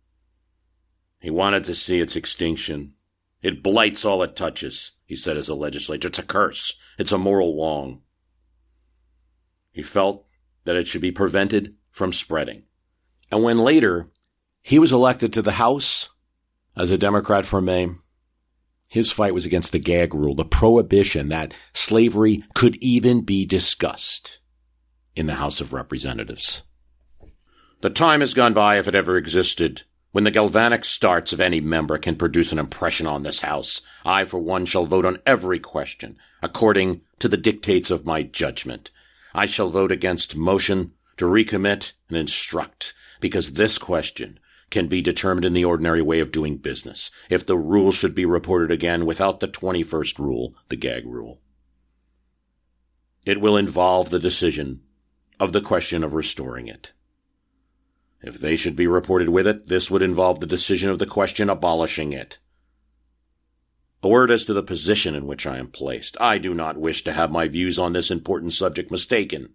He 1.19 1.29
wanted 1.29 1.63
to 1.65 1.75
see 1.75 1.99
its 1.99 2.15
extinction. 2.15 2.93
It 3.41 3.63
blights 3.63 4.05
all 4.05 4.21
it 4.23 4.35
touches, 4.35 4.91
he 5.05 5.15
said 5.15 5.37
as 5.37 5.49
a 5.49 5.55
legislator. 5.55 6.07
It's 6.07 6.19
a 6.19 6.23
curse. 6.23 6.77
It's 6.97 7.11
a 7.11 7.17
moral 7.17 7.59
wrong. 7.59 8.01
He 9.71 9.81
felt 9.81 10.25
that 10.69 10.75
it 10.75 10.87
should 10.87 11.01
be 11.01 11.11
prevented 11.11 11.73
from 11.89 12.13
spreading. 12.13 12.61
And 13.31 13.41
when 13.41 13.57
later 13.57 14.11
he 14.61 14.77
was 14.77 14.91
elected 14.91 15.33
to 15.33 15.41
the 15.41 15.53
House 15.53 16.09
as 16.77 16.91
a 16.91 16.97
Democrat 16.97 17.47
from 17.47 17.65
Maine, 17.65 17.97
his 18.87 19.11
fight 19.11 19.33
was 19.33 19.47
against 19.47 19.71
the 19.71 19.79
gag 19.79 20.13
rule, 20.13 20.35
the 20.35 20.45
prohibition 20.45 21.29
that 21.29 21.55
slavery 21.73 22.43
could 22.53 22.75
even 22.83 23.21
be 23.21 23.47
discussed 23.47 24.41
in 25.15 25.25
the 25.25 25.33
House 25.33 25.59
of 25.59 25.73
Representatives. 25.73 26.61
The 27.81 27.89
time 27.89 28.19
has 28.19 28.35
gone 28.35 28.53
by, 28.53 28.77
if 28.77 28.87
it 28.87 28.93
ever 28.93 29.17
existed, 29.17 29.81
when 30.11 30.23
the 30.23 30.29
galvanic 30.29 30.85
starts 30.85 31.33
of 31.33 31.41
any 31.41 31.59
member 31.59 31.97
can 31.97 32.15
produce 32.15 32.51
an 32.51 32.59
impression 32.59 33.07
on 33.07 33.23
this 33.23 33.39
House. 33.39 33.81
I, 34.05 34.23
for 34.23 34.37
one, 34.37 34.67
shall 34.67 34.85
vote 34.85 35.05
on 35.05 35.17
every 35.25 35.57
question 35.57 36.19
according 36.43 37.01
to 37.17 37.27
the 37.27 37.37
dictates 37.37 37.89
of 37.89 38.05
my 38.05 38.21
judgment, 38.21 38.91
I 39.33 39.45
shall 39.45 39.69
vote 39.69 39.91
against 39.91 40.35
motion 40.35 40.93
to 41.17 41.25
recommit 41.25 41.93
and 42.07 42.17
instruct, 42.17 42.93
because 43.19 43.53
this 43.53 43.77
question 43.77 44.39
can 44.69 44.87
be 44.87 45.01
determined 45.01 45.45
in 45.45 45.53
the 45.53 45.65
ordinary 45.65 46.01
way 46.01 46.19
of 46.19 46.31
doing 46.31 46.57
business. 46.57 47.11
If 47.29 47.45
the 47.45 47.57
rule 47.57 47.91
should 47.91 48.15
be 48.15 48.25
reported 48.25 48.71
again 48.71 49.05
without 49.05 49.39
the 49.39 49.47
21st 49.47 50.19
rule, 50.19 50.55
the 50.69 50.75
gag 50.75 51.05
rule, 51.05 51.41
it 53.25 53.41
will 53.41 53.57
involve 53.57 54.09
the 54.09 54.19
decision 54.19 54.81
of 55.39 55.53
the 55.53 55.61
question 55.61 56.03
of 56.03 56.13
restoring 56.13 56.67
it. 56.67 56.91
If 58.21 58.39
they 58.39 58.55
should 58.55 58.75
be 58.75 58.87
reported 58.87 59.29
with 59.29 59.47
it, 59.47 59.67
this 59.67 59.89
would 59.89 60.01
involve 60.01 60.39
the 60.39 60.45
decision 60.45 60.89
of 60.89 60.99
the 60.99 61.05
question 61.05 61.49
abolishing 61.49 62.11
it. 62.11 62.37
A 64.01 64.07
word 64.07 64.31
as 64.31 64.45
to 64.45 64.53
the 64.53 64.63
position 64.63 65.13
in 65.13 65.27
which 65.27 65.45
I 65.45 65.57
am 65.57 65.67
placed. 65.67 66.15
I 66.21 66.37
do 66.37 66.53
not 66.53 66.77
wish 66.77 67.03
to 67.03 67.11
have 67.11 67.31
my 67.31 67.49
views 67.49 67.77
on 67.77 67.91
this 67.91 68.09
important 68.09 68.53
subject 68.53 68.91
mistaken, 68.91 69.49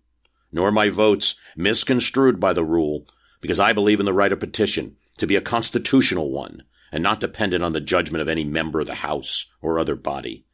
nor 0.52 0.70
my 0.70 0.90
votes 0.90 1.36
misconstrued 1.56 2.38
by 2.38 2.52
the 2.52 2.64
rule, 2.64 3.06
because 3.40 3.58
I 3.58 3.72
believe 3.72 4.00
in 4.00 4.06
the 4.06 4.12
right 4.12 4.32
of 4.32 4.40
petition 4.40 4.96
to 5.16 5.26
be 5.26 5.36
a 5.36 5.40
constitutional 5.40 6.30
one 6.30 6.64
and 6.92 7.02
not 7.02 7.20
dependent 7.20 7.64
on 7.64 7.72
the 7.72 7.80
judgment 7.80 8.20
of 8.20 8.28
any 8.28 8.44
member 8.44 8.80
of 8.80 8.86
the 8.86 8.96
House 8.96 9.46
or 9.62 9.78
other 9.78 9.96
body. 9.96 10.44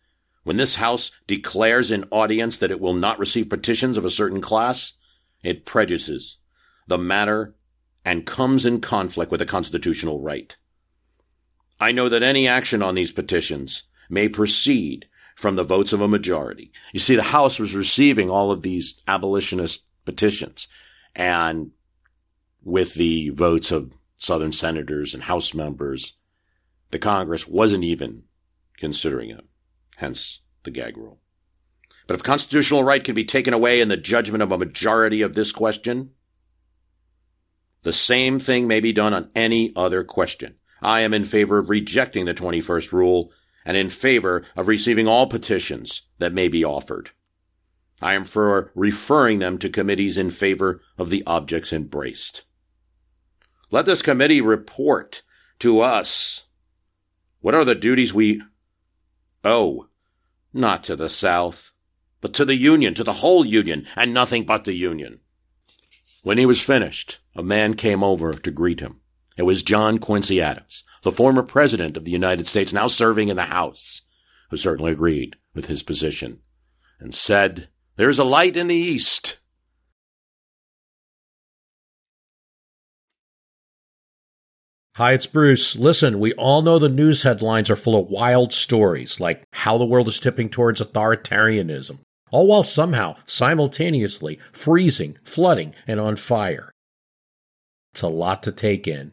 When 0.45 0.57
this 0.57 0.77
House 0.77 1.11
declares 1.27 1.91
in 1.91 2.05
audience 2.11 2.59
that 2.59 2.71
it 2.71 2.81
will 2.81 2.95
not 2.95 3.19
receive 3.19 3.51
petitions 3.51 3.97
of 3.97 4.05
a 4.05 4.11
certain 4.11 4.41
class, 4.41 4.93
it 5.43 5.67
prejudices 5.67 6.39
the 6.87 6.97
matter 6.97 7.57
and 8.05 8.25
comes 8.25 8.65
in 8.65 8.81
conflict 8.81 9.31
with 9.31 9.43
a 9.43 9.47
constitutional 9.47 10.21
right. 10.21 10.57
I 11.81 11.93
know 11.93 12.11
that 12.11 12.23
any 12.23 12.47
action 12.47 12.83
on 12.83 12.95
these 12.95 13.11
petitions 13.11 13.85
may 14.11 14.29
proceed 14.29 15.07
from 15.35 15.57
the 15.57 15.65
votes 15.65 15.95
of 15.95 16.03
a 16.03 16.09
majority. 16.09 16.71
You 16.93 17.01
see, 17.01 17.17
the 17.17 17.23
House 17.23 17.59
was 17.59 17.75
receiving 17.75 18.29
all 18.29 18.51
of 18.51 18.61
these 18.61 19.03
abolitionist 19.09 19.85
petitions, 20.05 20.69
and 21.17 21.71
with 22.63 22.95
the 22.95 23.31
votes 23.31 23.73
of 23.73 23.93
Southern 24.19 24.53
senators 24.53 25.15
and 25.15 25.23
House 25.23 25.55
members, 25.55 26.19
the 26.91 26.99
Congress 26.99 27.49
wasn't 27.49 27.85
even 27.85 28.25
considering 28.77 29.31
it, 29.31 29.45
hence 29.97 30.41
the 30.65 30.71
gag 30.71 30.99
rule. 30.99 31.21
But 32.07 32.17
if 32.17 32.23
constitutional 32.23 32.85
right 32.85 33.03
can 33.03 33.15
be 33.15 33.25
taken 33.25 33.55
away 33.55 33.81
in 33.81 33.89
the 33.89 33.97
judgment 33.97 34.43
of 34.43 34.53
a 34.53 34.59
majority 34.59 35.23
of 35.23 35.35
this 35.35 35.53
question, 35.53 36.11
the 37.83 37.93
same 37.95 38.39
thing 38.39 38.67
may 38.67 38.81
be 38.81 38.93
done 38.93 39.15
on 39.15 39.31
any 39.35 39.73
other 39.75 40.05
question. 40.05 40.57
I 40.83 41.01
am 41.01 41.15
in 41.15 41.25
favor 41.25 41.59
of 41.59 41.71
rejecting 41.71 42.25
the 42.25 42.35
21st 42.35 42.93
rule 42.93 43.33
and 43.65 43.77
in 43.77 43.89
favor 43.89 44.45
of 44.57 44.69
receiving 44.69 45.07
all 45.07 45.27
petitions 45.27 46.03
that 46.19 46.33
may 46.33 46.49
be 46.49 46.65
offered. 46.65 47.11
I 48.01 48.15
am 48.15 48.25
for 48.25 48.73
referring 48.75 49.41
them 49.41 49.59
to 49.59 49.69
committees 49.69 50.17
in 50.17 50.31
favor 50.31 50.81
of 50.97 51.11
the 51.11 51.23
objects 51.27 51.73
embraced. 51.73 52.45
Let 53.71 53.87
this 53.87 54.03
committee 54.03 54.41
report 54.41 55.23
to 55.59 55.81
us 55.81 56.45
what 57.41 57.55
are 57.55 57.65
the 57.65 57.75
duties 57.75 58.13
we 58.13 58.43
owe, 59.45 59.89
not 60.53 60.83
to 60.85 60.97
the 60.97 61.09
South, 61.09 61.73
but 62.21 62.35
to 62.35 62.45
the 62.45 62.57
Union, 62.57 62.95
to 62.95 63.05
the 63.05 63.15
whole 63.15 63.47
Union, 63.47 63.87
and 63.97 64.13
nothing 64.13 64.45
but 64.45 64.65
the 64.65 64.75
Union. 64.75 65.21
When 66.23 66.37
he 66.37 66.45
was 66.45 66.61
finished, 66.61 67.19
a 67.35 67.43
man 67.43 67.75
came 67.75 68.03
over 68.03 68.33
to 68.33 68.51
greet 68.51 68.81
him. 68.81 69.01
It 69.41 69.47
was 69.47 69.63
John 69.63 69.97
Quincy 69.97 70.39
Adams, 70.39 70.85
the 71.03 71.11
former 71.11 71.43
President 71.43 71.97
of 71.97 72.05
the 72.05 72.11
United 72.11 72.47
States, 72.47 72.75
now 72.75 72.89
serving 72.89 73.31
in 73.31 73.37
the 73.37 73.45
House, 73.45 74.03
who 74.51 74.59
certainly 74.59 74.93
agreed 74.93 75.37
with 75.55 75.65
his 75.65 75.83
position, 75.83 76.41
and 76.99 77.15
said, 77.15 77.71
There's 77.97 78.19
a 78.19 78.25
light 78.25 78.55
in 78.55 78.67
the 78.67 78.75
East. 78.75 79.39
Hi, 84.97 85.15
it's 85.15 85.25
Bruce. 85.25 85.75
Listen, 85.75 86.21
we 86.21 86.35
all 86.35 86.61
know 86.61 86.79
the 86.79 86.91
news 86.91 87.23
headlines 87.23 87.71
are 87.71 87.77
full 87.77 87.99
of 87.99 88.11
wild 88.11 88.53
stories, 88.53 89.21
like 89.21 89.43
how 89.55 89.79
the 89.79 89.87
world 89.87 90.09
is 90.09 90.21
tipping 90.21 90.51
towards 90.51 90.83
authoritarianism, 90.83 92.01
all 92.31 92.47
while 92.47 92.63
somehow 92.63 93.17
simultaneously 93.27 94.39
freezing, 94.53 95.17
flooding, 95.25 95.75
and 95.87 95.99
on 95.99 96.17
fire. 96.17 96.71
It's 97.95 98.03
a 98.03 98.09
lot 98.09 98.43
to 98.43 98.53
take 98.53 98.87
in. 98.87 99.13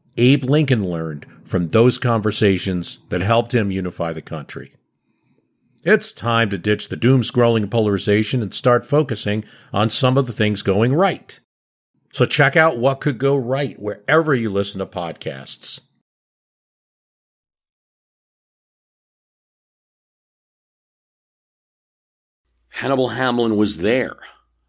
Abe 0.17 0.43
Lincoln 0.43 0.89
learned 0.89 1.25
from 1.45 1.69
those 1.69 1.97
conversations 1.97 2.99
that 3.09 3.21
helped 3.21 3.53
him 3.53 3.71
unify 3.71 4.13
the 4.13 4.21
country. 4.21 4.73
It's 5.83 6.11
time 6.11 6.49
to 6.51 6.57
ditch 6.57 6.89
the 6.89 6.95
doom 6.95 7.21
scrolling 7.21 7.69
polarization 7.69 8.41
and 8.41 8.53
start 8.53 8.85
focusing 8.85 9.43
on 9.73 9.89
some 9.89 10.17
of 10.17 10.27
the 10.27 10.33
things 10.33 10.61
going 10.61 10.93
right. 10.93 11.39
So 12.13 12.25
check 12.25 12.55
out 12.55 12.77
what 12.77 12.99
could 12.99 13.17
go 13.17 13.35
right 13.35 13.79
wherever 13.79 14.35
you 14.35 14.49
listen 14.49 14.79
to 14.79 14.85
podcasts. 14.85 15.79
Hannibal 22.69 23.09
Hamlin 23.09 23.57
was 23.57 23.77
there 23.77 24.17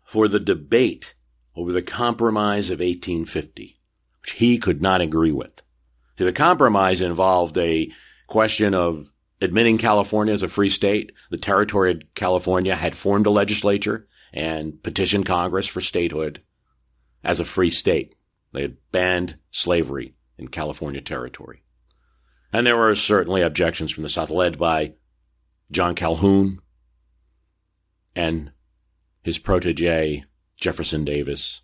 for 0.05 0.29
the 0.29 0.41
debate 0.41 1.15
over 1.57 1.73
the 1.73 1.83
Compromise 1.83 2.71
of 2.71 2.81
1850, 2.81 3.81
which 4.23 4.33
he 4.33 4.59
could 4.59 4.81
not 4.81 5.01
agree 5.01 5.33
with. 5.33 5.63
See, 6.19 6.25
the 6.25 6.33
compromise 6.33 7.01
involved 7.01 7.57
a 7.59 7.91
question 8.27 8.75
of 8.75 9.11
admitting 9.41 9.79
California 9.79 10.33
as 10.33 10.43
a 10.43 10.49
free 10.49 10.71
state. 10.71 11.13
The 11.31 11.37
territory 11.37 11.91
of 11.93 12.03
California 12.15 12.75
had 12.75 12.97
formed 12.97 13.27
a 13.27 13.31
legislature 13.31 14.07
and 14.33 14.83
petitioned 14.83 15.27
Congress 15.27 15.67
for 15.67 15.81
statehood 15.81 16.41
as 17.25 17.41
a 17.41 17.45
free 17.45 17.71
state. 17.71 18.15
They 18.53 18.63
had 18.63 18.77
banned 18.91 19.37
slavery 19.51 20.15
in 20.39 20.49
California 20.49 21.01
territory. 21.01 21.63
And 22.53 22.67
there 22.67 22.77
were 22.77 22.95
certainly 22.95 23.43
objections 23.43 23.91
from 23.91 24.03
the 24.03 24.11
South, 24.11 24.31
led 24.31 24.59
by 24.59 24.95
John 25.71 25.95
Calhoun, 25.95 26.61
and 28.15 28.53
his 29.23 29.39
protege, 29.39 30.25
Jefferson 30.57 31.05
Davis, 31.05 31.63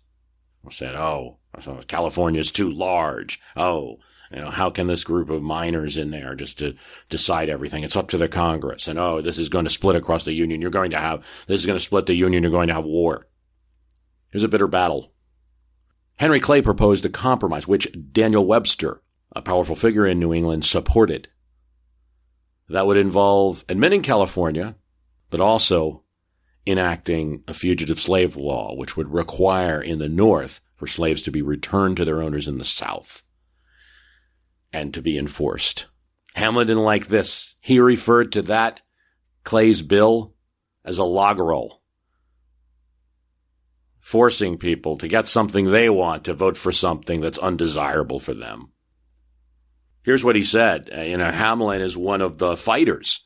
who 0.63 0.71
said, 0.71 0.95
Oh, 0.95 1.38
California's 1.87 2.51
too 2.51 2.71
large. 2.71 3.39
Oh, 3.55 3.97
you 4.31 4.39
know, 4.39 4.51
how 4.51 4.69
can 4.69 4.87
this 4.87 5.03
group 5.03 5.29
of 5.29 5.41
miners 5.41 5.97
in 5.97 6.11
there 6.11 6.35
just 6.35 6.59
to 6.59 6.75
decide 7.09 7.49
everything? 7.49 7.83
It's 7.83 7.95
up 7.95 8.09
to 8.09 8.17
the 8.17 8.27
Congress. 8.27 8.87
And 8.87 8.99
oh, 8.99 9.21
this 9.21 9.37
is 9.37 9.49
going 9.49 9.65
to 9.65 9.71
split 9.71 9.95
across 9.95 10.23
the 10.23 10.33
Union. 10.33 10.61
You're 10.61 10.69
going 10.69 10.91
to 10.91 10.99
have, 10.99 11.25
this 11.47 11.59
is 11.59 11.65
going 11.65 11.77
to 11.77 11.83
split 11.83 12.05
the 12.05 12.13
Union. 12.13 12.43
You're 12.43 12.51
going 12.51 12.67
to 12.67 12.75
have 12.75 12.85
war. 12.85 13.27
It 14.31 14.35
was 14.35 14.43
a 14.43 14.47
bitter 14.47 14.67
battle. 14.67 15.11
Henry 16.17 16.39
Clay 16.39 16.61
proposed 16.61 17.05
a 17.05 17.09
compromise, 17.09 17.67
which 17.67 17.87
Daniel 18.11 18.45
Webster, 18.45 19.01
a 19.35 19.41
powerful 19.41 19.75
figure 19.75 20.05
in 20.05 20.19
New 20.19 20.33
England, 20.33 20.65
supported. 20.65 21.29
That 22.67 22.85
would 22.85 22.97
involve 22.97 23.65
admitting 23.67 24.03
California, 24.03 24.75
but 25.31 25.41
also 25.41 26.03
enacting 26.67 27.43
a 27.47 27.53
fugitive 27.53 27.99
slave 27.99 28.35
law, 28.35 28.75
which 28.75 28.95
would 28.95 29.11
require 29.11 29.81
in 29.81 29.97
the 29.97 30.09
North 30.09 30.61
for 30.79 30.87
slaves 30.87 31.21
to 31.23 31.31
be 31.31 31.41
returned 31.41 31.97
to 31.97 32.05
their 32.05 32.23
owners 32.23 32.47
in 32.47 32.57
the 32.57 32.63
South 32.63 33.21
and 34.71 34.93
to 34.93 35.01
be 35.01 35.17
enforced. 35.17 35.87
Hamlin 36.33 36.67
didn't 36.67 36.83
like 36.83 37.07
this. 37.07 37.55
He 37.59 37.79
referred 37.79 38.31
to 38.31 38.41
that 38.43 38.79
Clay's 39.43 39.81
bill 39.81 40.33
as 40.85 40.97
a 40.97 41.03
log 41.03 41.37
roll, 41.37 41.81
forcing 43.99 44.57
people 44.57 44.97
to 44.97 45.07
get 45.09 45.27
something 45.27 45.65
they 45.65 45.89
want 45.89 46.23
to 46.23 46.33
vote 46.33 46.55
for 46.55 46.71
something 46.71 47.19
that's 47.19 47.37
undesirable 47.37 48.19
for 48.19 48.33
them. 48.33 48.71
Here's 50.03 50.23
what 50.23 50.37
he 50.37 50.43
said. 50.43 50.89
Uh, 50.95 51.01
you 51.01 51.17
know, 51.17 51.29
Hamlin 51.29 51.81
is 51.81 51.97
one 51.97 52.21
of 52.21 52.37
the 52.37 52.55
fighters 52.55 53.25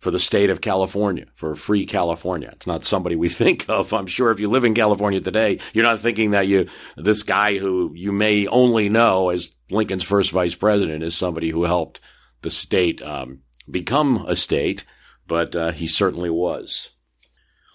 for 0.00 0.10
the 0.10 0.18
state 0.18 0.50
of 0.50 0.62
California, 0.62 1.26
for 1.34 1.54
free 1.54 1.86
California. 1.86 2.50
It's 2.52 2.66
not 2.66 2.84
somebody 2.84 3.16
we 3.16 3.28
think 3.28 3.68
of. 3.68 3.92
I'm 3.92 4.06
sure 4.06 4.30
if 4.30 4.40
you 4.40 4.48
live 4.48 4.64
in 4.64 4.74
California 4.74 5.20
today, 5.20 5.60
you're 5.72 5.84
not 5.84 6.00
thinking 6.00 6.32
that 6.32 6.48
you, 6.48 6.66
this 6.96 7.22
guy 7.22 7.58
who 7.58 7.92
you 7.94 8.10
may 8.10 8.46
only 8.46 8.88
know 8.88 9.28
as 9.28 9.54
Lincoln's 9.70 10.02
first 10.02 10.30
vice 10.32 10.54
president 10.54 11.04
is 11.04 11.14
somebody 11.14 11.50
who 11.50 11.64
helped 11.64 12.00
the 12.42 12.50
state 12.50 13.02
um, 13.02 13.40
become 13.70 14.24
a 14.26 14.34
state, 14.34 14.84
but 15.26 15.54
uh, 15.54 15.70
he 15.72 15.86
certainly 15.86 16.30
was. 16.30 16.90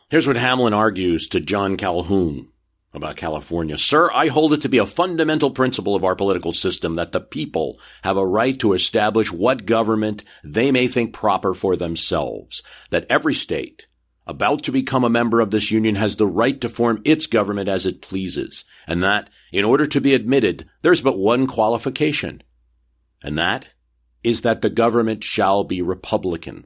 Here's 0.09 0.27
what 0.27 0.35
Hamlin 0.35 0.73
argues 0.73 1.27
to 1.29 1.39
John 1.39 1.77
Calhoun 1.77 2.49
about 2.95 3.17
California. 3.17 3.77
Sir, 3.77 4.09
I 4.13 4.27
hold 4.27 4.53
it 4.53 4.61
to 4.61 4.69
be 4.69 4.77
a 4.77 4.85
fundamental 4.85 5.51
principle 5.51 5.95
of 5.95 6.03
our 6.03 6.15
political 6.15 6.53
system 6.53 6.95
that 6.95 7.11
the 7.11 7.21
people 7.21 7.79
have 8.03 8.17
a 8.17 8.25
right 8.25 8.57
to 8.59 8.73
establish 8.73 9.31
what 9.31 9.65
government 9.65 10.23
they 10.43 10.71
may 10.71 10.87
think 10.87 11.13
proper 11.13 11.53
for 11.53 11.75
themselves, 11.75 12.63
that 12.89 13.05
every 13.09 13.33
state 13.33 13.87
about 14.27 14.63
to 14.63 14.71
become 14.71 15.03
a 15.03 15.09
member 15.09 15.39
of 15.39 15.51
this 15.51 15.71
union 15.71 15.95
has 15.95 16.15
the 16.15 16.27
right 16.27 16.59
to 16.61 16.69
form 16.69 17.01
its 17.05 17.27
government 17.27 17.69
as 17.69 17.85
it 17.85 18.01
pleases, 18.01 18.65
and 18.87 19.03
that, 19.03 19.29
in 19.51 19.63
order 19.63 19.85
to 19.85 20.01
be 20.01 20.13
admitted, 20.13 20.67
there's 20.81 21.01
but 21.01 21.17
one 21.17 21.45
qualification, 21.45 22.41
and 23.21 23.37
that 23.37 23.67
is 24.23 24.41
that 24.41 24.61
the 24.61 24.69
government 24.69 25.23
shall 25.23 25.63
be 25.63 25.81
republican. 25.81 26.65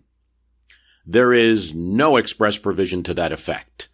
There 1.05 1.33
is 1.33 1.73
no 1.73 2.15
express 2.15 2.57
provision 2.57 3.03
to 3.03 3.13
that 3.15 3.33
effect 3.33 3.89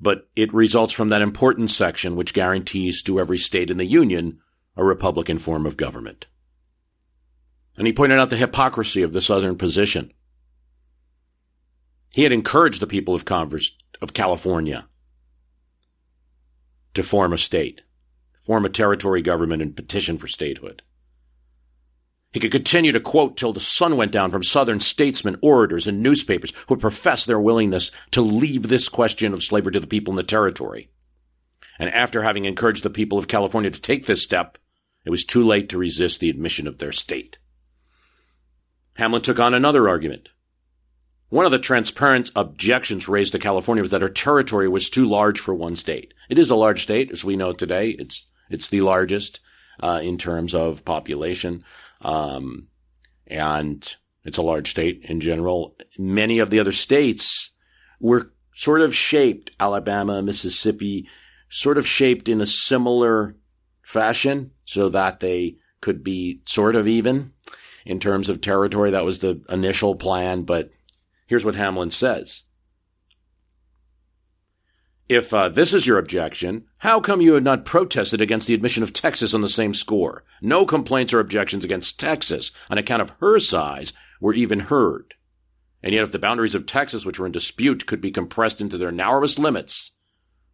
but 0.00 0.28
it 0.34 0.52
results 0.54 0.92
from 0.92 1.10
that 1.10 1.22
important 1.22 1.70
section 1.70 2.16
which 2.16 2.32
guarantees 2.32 3.02
to 3.02 3.20
every 3.20 3.38
state 3.38 3.70
in 3.70 3.76
the 3.76 3.84
Union 3.84 4.40
a 4.76 4.84
Republican 4.84 5.38
form 5.38 5.66
of 5.66 5.76
government. 5.76 6.26
And 7.76 7.86
he 7.86 7.92
pointed 7.92 8.18
out 8.18 8.30
the 8.30 8.36
hypocrisy 8.36 9.02
of 9.02 9.12
the 9.12 9.20
Southern 9.20 9.56
position. 9.56 10.12
He 12.12 12.22
had 12.22 12.32
encouraged 12.32 12.80
the 12.80 12.86
people 12.86 13.14
of, 13.14 13.24
of 14.00 14.14
California 14.14 14.88
to 16.94 17.02
form 17.02 17.32
a 17.32 17.38
state, 17.38 17.82
form 18.44 18.64
a 18.64 18.70
territory 18.70 19.22
government, 19.22 19.62
and 19.62 19.76
petition 19.76 20.18
for 20.18 20.28
statehood. 20.28 20.82
He 22.32 22.38
could 22.38 22.52
continue 22.52 22.92
to 22.92 23.00
quote 23.00 23.36
till 23.36 23.52
the 23.52 23.60
sun 23.60 23.96
went 23.96 24.12
down 24.12 24.30
from 24.30 24.44
Southern 24.44 24.78
statesmen, 24.78 25.36
orators, 25.42 25.88
and 25.88 26.02
newspapers 26.02 26.52
who 26.68 26.74
had 26.74 26.80
professed 26.80 27.26
their 27.26 27.40
willingness 27.40 27.90
to 28.12 28.20
leave 28.20 28.68
this 28.68 28.88
question 28.88 29.32
of 29.34 29.42
slavery 29.42 29.72
to 29.72 29.80
the 29.80 29.86
people 29.86 30.12
in 30.12 30.16
the 30.16 30.22
territory. 30.22 30.90
And 31.78 31.90
after 31.90 32.22
having 32.22 32.44
encouraged 32.44 32.84
the 32.84 32.90
people 32.90 33.18
of 33.18 33.26
California 33.26 33.70
to 33.70 33.80
take 33.80 34.06
this 34.06 34.22
step, 34.22 34.58
it 35.04 35.10
was 35.10 35.24
too 35.24 35.42
late 35.42 35.68
to 35.70 35.78
resist 35.78 36.20
the 36.20 36.30
admission 36.30 36.68
of 36.68 36.78
their 36.78 36.92
state. 36.92 37.38
Hamlin 38.94 39.22
took 39.22 39.40
on 39.40 39.54
another 39.54 39.88
argument. 39.88 40.28
One 41.30 41.46
of 41.46 41.52
the 41.52 41.58
transparent 41.58 42.30
objections 42.36 43.08
raised 43.08 43.32
to 43.32 43.38
California 43.38 43.82
was 43.82 43.92
that 43.92 44.02
her 44.02 44.08
territory 44.08 44.68
was 44.68 44.90
too 44.90 45.06
large 45.06 45.40
for 45.40 45.54
one 45.54 45.74
state. 45.74 46.12
It 46.28 46.38
is 46.38 46.50
a 46.50 46.56
large 46.56 46.82
state, 46.82 47.10
as 47.10 47.24
we 47.24 47.36
know 47.36 47.52
today. 47.52 47.90
It's 47.90 48.26
it's 48.50 48.68
the 48.68 48.80
largest 48.80 49.40
uh, 49.80 50.00
in 50.02 50.18
terms 50.18 50.54
of 50.54 50.84
population. 50.84 51.64
Um, 52.00 52.68
and 53.26 53.96
it's 54.24 54.38
a 54.38 54.42
large 54.42 54.70
state 54.70 55.04
in 55.04 55.20
general. 55.20 55.76
Many 55.98 56.38
of 56.38 56.50
the 56.50 56.60
other 56.60 56.72
states 56.72 57.52
were 58.00 58.32
sort 58.54 58.80
of 58.80 58.94
shaped, 58.94 59.50
Alabama, 59.58 60.22
Mississippi, 60.22 61.08
sort 61.48 61.78
of 61.78 61.86
shaped 61.86 62.28
in 62.28 62.40
a 62.40 62.46
similar 62.46 63.36
fashion 63.82 64.52
so 64.64 64.88
that 64.88 65.20
they 65.20 65.56
could 65.80 66.04
be 66.04 66.42
sort 66.46 66.76
of 66.76 66.86
even 66.86 67.32
in 67.84 67.98
terms 67.98 68.28
of 68.28 68.40
territory. 68.40 68.90
That 68.90 69.04
was 69.04 69.20
the 69.20 69.42
initial 69.48 69.94
plan. 69.94 70.42
But 70.42 70.70
here's 71.26 71.44
what 71.44 71.54
Hamlin 71.54 71.90
says. 71.90 72.42
If 75.10 75.34
uh, 75.34 75.48
this 75.48 75.74
is 75.74 75.88
your 75.88 75.98
objection, 75.98 76.66
how 76.78 77.00
come 77.00 77.20
you 77.20 77.34
had 77.34 77.42
not 77.42 77.64
protested 77.64 78.20
against 78.20 78.46
the 78.46 78.54
admission 78.54 78.84
of 78.84 78.92
Texas 78.92 79.34
on 79.34 79.40
the 79.40 79.48
same 79.48 79.74
score? 79.74 80.22
No 80.40 80.64
complaints 80.64 81.12
or 81.12 81.18
objections 81.18 81.64
against 81.64 81.98
Texas 81.98 82.52
on 82.70 82.78
account 82.78 83.02
of 83.02 83.10
her 83.18 83.40
size 83.40 83.92
were 84.20 84.34
even 84.34 84.60
heard. 84.60 85.14
And 85.82 85.92
yet, 85.92 86.04
if 86.04 86.12
the 86.12 86.20
boundaries 86.20 86.54
of 86.54 86.64
Texas, 86.64 87.04
which 87.04 87.18
were 87.18 87.26
in 87.26 87.32
dispute, 87.32 87.86
could 87.86 88.00
be 88.00 88.12
compressed 88.12 88.60
into 88.60 88.78
their 88.78 88.92
narrowest 88.92 89.40
limits, 89.40 89.90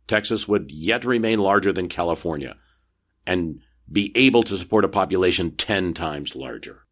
Texas 0.08 0.48
would 0.48 0.70
yet 0.70 1.04
remain 1.04 1.38
larger 1.38 1.70
than 1.70 1.90
California 1.90 2.56
and 3.26 3.60
be 3.92 4.10
able 4.14 4.42
to 4.44 4.56
support 4.56 4.86
a 4.86 4.88
population 4.88 5.54
10 5.54 5.92
times 5.92 6.34
larger. 6.34 6.86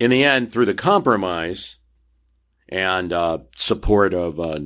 In 0.00 0.10
the 0.10 0.24
end, 0.24 0.52
through 0.52 0.66
the 0.66 0.74
compromise 0.74 1.76
and 2.68 3.12
uh, 3.12 3.38
support 3.54 4.12
of 4.12 4.40
uh, 4.40 4.58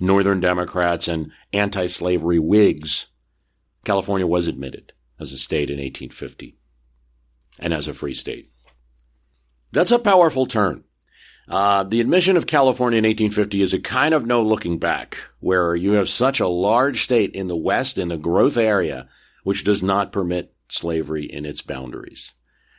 Northern 0.00 0.40
Democrats 0.40 1.08
and 1.08 1.30
anti 1.52 1.86
slavery 1.86 2.38
Whigs, 2.38 3.08
California 3.84 4.26
was 4.26 4.46
admitted 4.46 4.92
as 5.20 5.32
a 5.32 5.38
state 5.38 5.70
in 5.70 5.76
1850 5.76 6.56
and 7.58 7.72
as 7.72 7.86
a 7.88 7.94
free 7.94 8.14
state. 8.14 8.50
That's 9.72 9.92
a 9.92 9.98
powerful 9.98 10.46
turn. 10.46 10.84
Uh, 11.46 11.82
the 11.82 12.00
admission 12.00 12.36
of 12.36 12.46
California 12.46 12.98
in 12.98 13.04
1850 13.04 13.60
is 13.60 13.74
a 13.74 13.80
kind 13.80 14.14
of 14.14 14.24
no 14.24 14.42
looking 14.42 14.78
back, 14.78 15.18
where 15.40 15.74
you 15.74 15.92
have 15.92 16.08
such 16.08 16.40
a 16.40 16.48
large 16.48 17.04
state 17.04 17.34
in 17.34 17.48
the 17.48 17.56
West, 17.56 17.98
in 17.98 18.08
the 18.08 18.16
growth 18.16 18.56
area, 18.56 19.08
which 19.42 19.62
does 19.62 19.82
not 19.82 20.12
permit 20.12 20.54
slavery 20.68 21.24
in 21.26 21.44
its 21.44 21.60
boundaries. 21.60 22.32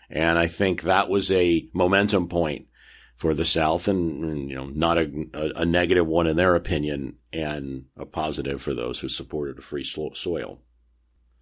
And 0.10 0.40
I 0.40 0.48
think 0.48 0.82
that 0.82 1.10
was 1.10 1.32
a 1.32 1.70
momentum 1.74 2.28
point 2.28 2.68
for 3.16 3.34
the 3.34 3.46
South, 3.46 3.88
and, 3.88 4.50
you 4.50 4.56
know, 4.56 4.68
not 4.68 4.98
a, 4.98 5.10
a, 5.34 5.62
a, 5.62 5.66
negative 5.66 6.06
one 6.06 6.28
in 6.28 6.36
their 6.36 6.56
opinion, 6.56 7.16
and 7.32 7.86
a 7.96 8.06
positive 8.06 8.62
for 8.62 8.74
those 8.74 9.00
who 9.00 9.08
supported 9.08 9.58
a 9.58 9.62
free 9.62 9.86
soil. 9.86 10.60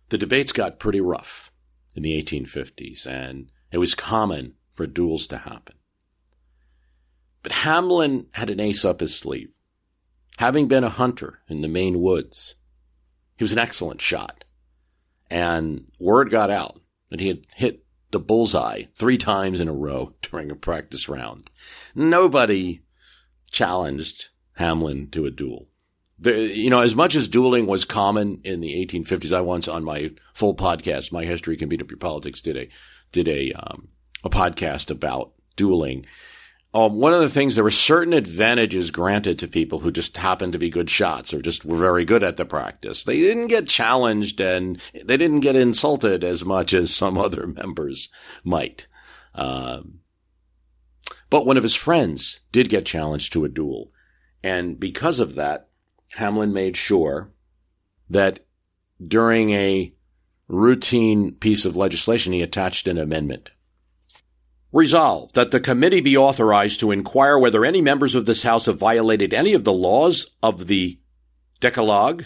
The 0.09 0.17
debates 0.17 0.51
got 0.51 0.79
pretty 0.79 1.01
rough 1.01 1.51
in 1.95 2.03
the 2.03 2.21
1850s, 2.21 3.07
and 3.07 3.49
it 3.71 3.79
was 3.79 3.95
common 3.95 4.53
for 4.73 4.85
duels 4.85 5.25
to 5.27 5.37
happen. 5.37 5.75
But 7.41 7.51
Hamlin 7.51 8.27
had 8.31 8.49
an 8.49 8.59
ace 8.59 8.85
up 8.85 8.99
his 8.99 9.15
sleeve. 9.15 9.49
Having 10.37 10.67
been 10.67 10.83
a 10.83 10.89
hunter 10.89 11.39
in 11.47 11.61
the 11.61 11.67
Maine 11.67 12.01
woods, 12.01 12.55
he 13.37 13.43
was 13.43 13.51
an 13.51 13.59
excellent 13.59 14.01
shot. 14.01 14.43
And 15.29 15.91
word 15.99 16.29
got 16.29 16.49
out 16.49 16.81
that 17.09 17.19
he 17.19 17.27
had 17.27 17.45
hit 17.55 17.82
the 18.13 18.19
bullseye 18.19 18.83
three 18.95 19.17
times 19.17 19.59
in 19.59 19.67
a 19.67 19.73
row 19.73 20.13
during 20.21 20.49
a 20.49 20.55
practice 20.55 21.09
round. 21.09 21.49
Nobody 21.93 22.83
challenged 23.51 24.29
Hamlin 24.53 25.09
to 25.11 25.25
a 25.25 25.31
duel. 25.31 25.67
The, 26.17 26.55
you 26.55 26.69
know, 26.69 26.79
as 26.79 26.95
much 26.95 27.15
as 27.15 27.27
dueling 27.27 27.65
was 27.65 27.83
common 27.83 28.39
in 28.45 28.61
the 28.61 28.73
1850s, 28.85 29.33
I 29.33 29.41
once 29.41 29.67
on 29.67 29.83
my 29.83 30.11
full 30.33 30.55
podcast, 30.55 31.11
My 31.11 31.25
History 31.25 31.57
Can 31.57 31.67
Beat 31.67 31.81
Up 31.81 31.91
Your 31.91 31.97
Politics, 31.97 32.39
did 32.39 32.55
a 32.55 32.69
did 33.11 33.27
a 33.27 33.51
um, 33.51 33.89
a 34.23 34.29
podcast 34.29 34.89
about 34.89 35.33
dueling, 35.55 36.05
um, 36.75 36.95
one 36.95 37.13
of 37.13 37.21
the 37.21 37.29
things 37.29 37.53
there 37.53 37.63
were 37.63 37.71
certain 37.71 38.13
advantages 38.13 38.89
granted 38.89 39.37
to 39.39 39.47
people 39.47 39.79
who 39.79 39.91
just 39.91 40.17
happened 40.17 40.53
to 40.53 40.59
be 40.59 40.69
good 40.69 40.89
shots 40.89 41.33
or 41.33 41.41
just 41.41 41.63
were 41.63 41.77
very 41.77 42.03
good 42.03 42.23
at 42.23 42.37
the 42.37 42.45
practice. 42.45 43.03
They 43.03 43.19
didn't 43.19 43.47
get 43.47 43.67
challenged 43.67 44.41
and 44.41 44.81
they 44.93 45.17
didn't 45.17 45.41
get 45.41 45.55
insulted 45.55 46.23
as 46.23 46.43
much 46.43 46.73
as 46.73 46.95
some 46.95 47.17
other 47.17 47.45
members 47.47 48.09
might. 48.43 48.87
Um, 49.35 49.99
but 51.29 51.45
one 51.45 51.57
of 51.57 51.63
his 51.63 51.75
friends 51.75 52.39
did 52.51 52.69
get 52.69 52.85
challenged 52.85 53.33
to 53.33 53.45
a 53.45 53.49
duel. 53.49 53.91
And 54.43 54.79
because 54.79 55.19
of 55.19 55.35
that, 55.35 55.69
Hamlin 56.15 56.53
made 56.53 56.75
sure 56.75 57.31
that 58.09 58.45
during 59.05 59.51
a 59.51 59.93
routine 60.47 61.33
piece 61.33 61.65
of 61.65 61.75
legislation, 61.75 62.33
he 62.33 62.41
attached 62.41 62.87
an 62.87 62.97
amendment 62.97 63.51
Resolved 64.73 65.35
that 65.35 65.51
the 65.51 65.59
committee 65.59 66.01
be 66.01 66.17
authorized 66.17 66.79
to 66.79 66.91
inquire 66.91 67.37
whether 67.37 67.63
any 67.63 67.79
members 67.79 68.15
of 68.15 68.25
this 68.25 68.41
House 68.41 68.65
have 68.65 68.79
violated 68.79 69.31
any 69.31 69.53
of 69.53 69.65
the 69.65 69.71
laws 69.71 70.31
of 70.41 70.65
the 70.65 70.99
Decalogue 71.59 72.23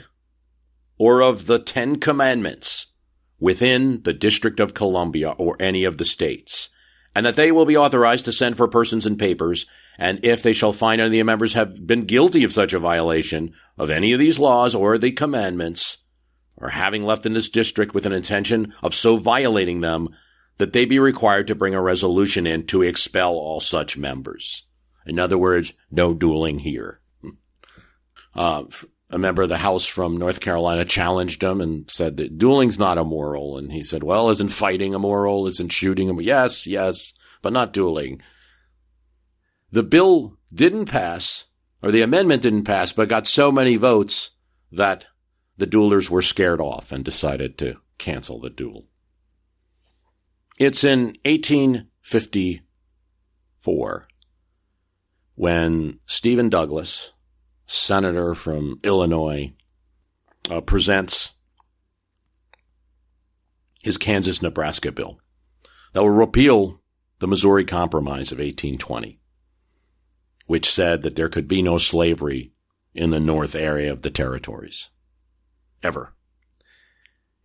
or 0.98 1.22
of 1.22 1.48
the 1.48 1.60
Ten 1.60 1.98
Commandments 1.98 2.88
within 3.38 4.02
the 4.04 4.14
District 4.14 4.62
of 4.62 4.74
Columbia 4.74 5.32
or 5.32 5.58
any 5.60 5.84
of 5.84 5.98
the 5.98 6.06
states, 6.06 6.70
and 7.14 7.26
that 7.26 7.36
they 7.36 7.52
will 7.52 7.66
be 7.66 7.76
authorized 7.76 8.24
to 8.24 8.32
send 8.32 8.56
for 8.56 8.70
persons 8.70 9.06
and 9.06 9.20
papers, 9.20 9.66
and 9.98 10.24
if 10.24 10.42
they 10.42 10.54
shall 10.54 10.72
find 10.72 11.02
any 11.02 11.08
of 11.08 11.12
the 11.12 11.24
members 11.24 11.52
have 11.52 11.86
been 11.86 12.06
guilty 12.06 12.46
of 12.46 12.54
such 12.54 12.72
a 12.72 12.80
violation 12.80 13.54
of 13.78 13.90
any 13.90 14.14
of 14.14 14.20
these 14.22 14.40
laws 14.40 14.74
or 14.74 14.98
the 14.98 15.12
commandments, 15.12 15.98
or 16.56 16.70
having 16.70 17.04
left 17.04 17.26
in 17.26 17.34
this 17.34 17.50
district 17.50 17.94
with 17.94 18.06
an 18.06 18.14
intention 18.14 18.74
of 18.82 18.96
so 18.96 19.18
violating 19.18 19.82
them, 19.82 20.08
that 20.58 20.74
they 20.74 20.86
be 20.86 21.00
required 21.00 21.48
to 21.48 21.56
bring 21.56 21.76
a 21.76 21.82
resolution 21.82 22.48
in 22.48 22.66
to 22.68 22.82
expel 22.82 23.34
all 23.34 23.60
such 23.60 23.98
members. 23.98 24.64
In 25.06 25.20
other 25.20 25.38
words, 25.38 25.74
no 25.92 26.14
dueling 26.14 26.60
here. 26.60 27.00
Uh, 28.36 28.64
a 29.10 29.18
member 29.18 29.44
of 29.44 29.50
the 29.50 29.58
House 29.58 29.86
from 29.86 30.18
North 30.18 30.42
Carolina 30.42 30.84
challenged 30.84 31.42
him 31.42 31.62
and 31.62 31.90
said 31.90 32.18
that 32.18 32.38
dueling's 32.38 32.78
not 32.78 32.98
immoral. 32.98 33.58
And 33.58 33.72
he 33.72 33.82
said, 33.82 34.04
well, 34.04 34.30
isn't 34.30 34.50
fighting 34.50 34.94
immoral? 34.94 35.48
Isn't 35.48 35.72
shooting 35.72 36.10
immoral? 36.10 36.26
Yes, 36.26 36.68
yes, 36.68 37.14
but 37.42 37.54
not 37.54 37.74
dueling. 37.74 38.22
The 39.72 39.84
bill 39.84 40.38
didn't 40.54 40.86
pass, 40.86 41.46
or 41.82 41.92
the 41.92 42.02
amendment 42.02 42.42
didn't 42.42 42.66
pass, 42.66 42.92
but 42.92 43.10
got 43.10 43.28
so 43.28 43.52
many 43.52 43.78
votes 43.78 44.32
that 44.72 45.08
the 45.58 45.68
duelers 45.68 46.10
were 46.10 46.22
scared 46.22 46.60
off 46.60 46.92
and 46.92 47.04
decided 47.04 47.58
to 47.58 47.78
cancel 47.98 48.40
the 48.40 48.50
duel. 48.50 48.86
It's 50.58 50.84
in 50.84 51.16
1854 51.24 54.08
when 55.36 56.00
Stephen 56.08 56.50
Douglas, 56.50 57.12
senator 57.68 58.34
from 58.34 58.80
Illinois, 58.84 59.54
uh, 60.50 60.62
presents 60.62 61.34
his 63.84 64.00
Kansas 64.00 64.42
Nebraska 64.42 64.92
bill 64.92 65.20
that 65.94 66.02
will 66.02 66.10
repeal 66.10 66.82
the 67.20 67.28
Missouri 67.28 67.64
Compromise 67.64 68.32
of 68.32 68.40
1820, 68.40 69.20
which 70.48 70.68
said 70.68 71.04
that 71.04 71.16
there 71.16 71.30
could 71.30 71.48
be 71.48 71.62
no 71.62 71.78
slavery 71.78 72.52
in 72.96 73.12
the 73.12 73.20
north 73.20 73.54
area 73.54 73.92
of 73.92 74.02
the 74.02 74.10
territories. 74.10 74.90
Ever. 75.84 76.16